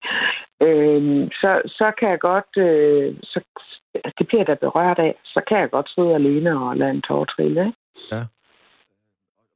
[0.62, 3.40] Øh, så, så kan jeg godt, øh, så,
[4.18, 7.26] det bliver der berørt af, så kan jeg godt sidde alene og lade en tår
[7.26, 7.62] trille.
[7.66, 7.78] Ikke?
[8.12, 8.24] Ja.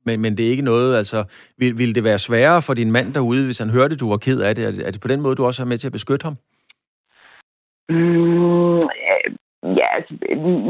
[0.06, 1.20] Men, men det er ikke noget, altså,
[1.58, 4.42] vil, vil det være sværere for din mand derude, hvis han hørte, du var ked
[4.42, 4.66] af det?
[4.66, 4.88] Er, det?
[4.88, 6.36] er det på den måde, du også er med til at beskytte ham?
[7.90, 8.84] Mm,
[9.80, 10.14] ja, altså,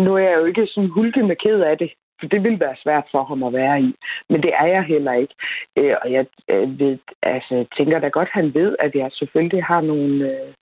[0.06, 3.08] nu er jeg jo ikke sådan hulkende ked af det, for det vil være svært
[3.12, 3.96] for ham at være i.
[4.30, 5.36] Men det er jeg heller ikke.
[5.78, 9.82] Øh, og jeg øh, ved, altså, tænker da godt, han ved, at jeg selvfølgelig har
[9.82, 10.54] nogle, øh,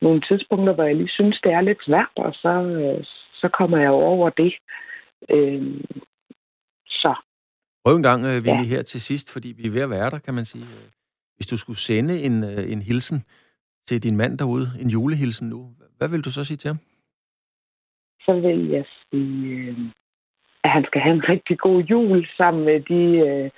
[0.00, 3.78] nogle tidspunkter, hvor jeg lige synes, det er lidt svært, og så, øh, så kommer
[3.78, 4.54] jeg over det.
[5.30, 5.80] Øh,
[6.86, 7.14] så.
[7.84, 8.74] Prøv en gang, øh, Vinnie, ja.
[8.74, 10.66] her til sidst, fordi vi er ved at være der, kan man sige.
[11.36, 13.24] Hvis du skulle sende en, øh, en hilsen
[13.86, 16.78] til din mand derude, en julehilsen nu, hvad vil du så sige til ham?
[18.20, 19.78] Så vil jeg sige, øh,
[20.64, 23.50] at han skal have en rigtig god jul sammen med de øh,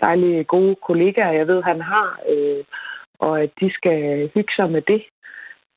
[0.00, 2.64] dejlige, gode kollegaer, jeg ved, han har, øh,
[3.18, 5.02] og at de skal hygge sig med det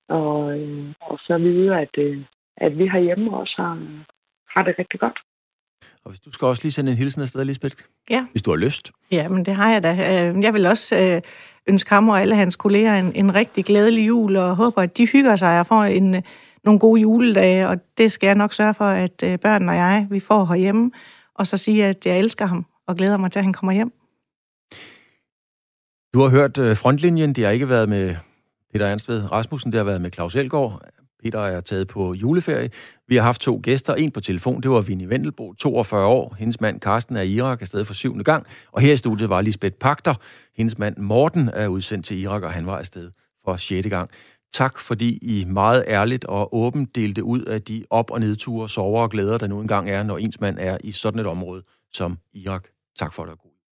[0.09, 2.17] og, øh, og så vide, at, øh,
[2.57, 3.73] at vi herhjemme også har,
[4.53, 5.19] har det rigtig godt.
[6.03, 7.75] Og hvis du skal også lige sende en hilsen afsted, Lisbeth.
[8.09, 8.25] Ja.
[8.31, 8.91] Hvis du har lyst.
[9.11, 9.91] Ja, men det har jeg da.
[9.91, 11.21] Øh, jeg vil også øh,
[11.67, 15.07] ønske ham og alle hans kolleger en, en rigtig glædelig jul, og håber, at de
[15.07, 16.21] hygger sig og får en, øh,
[16.63, 20.19] nogle gode juledage, og det skal jeg nok sørge for, at børnene og jeg, vi
[20.19, 20.91] får herhjemme,
[21.35, 23.91] og så sige, at jeg elsker ham og glæder mig til, at han kommer hjem.
[26.13, 27.33] Du har hørt Frontlinjen.
[27.33, 28.15] De har ikke været med
[28.73, 30.81] Peter Ernstved Rasmussen, det har været med Claus Elgaard.
[31.23, 32.69] Peter er taget på juleferie.
[33.07, 33.93] Vi har haft to gæster.
[33.93, 36.35] En på telefon, det var Vinnie Vendelbo, 42 år.
[36.39, 38.45] Hendes mand Karsten er i Irak, er for syvende gang.
[38.71, 40.13] Og her i studiet var Lisbeth Pakter.
[40.57, 43.11] Hendes mand Morten er udsendt til Irak, og han var afsted
[43.45, 44.09] for sjette gang.
[44.53, 49.03] Tak, fordi I meget ærligt og åbent delte ud af de op- og nedture, sorger
[49.03, 51.63] og glæder, der nu engang er, når ens mand er i sådan et område
[51.93, 52.67] som Irak.
[52.99, 53.46] Tak for det.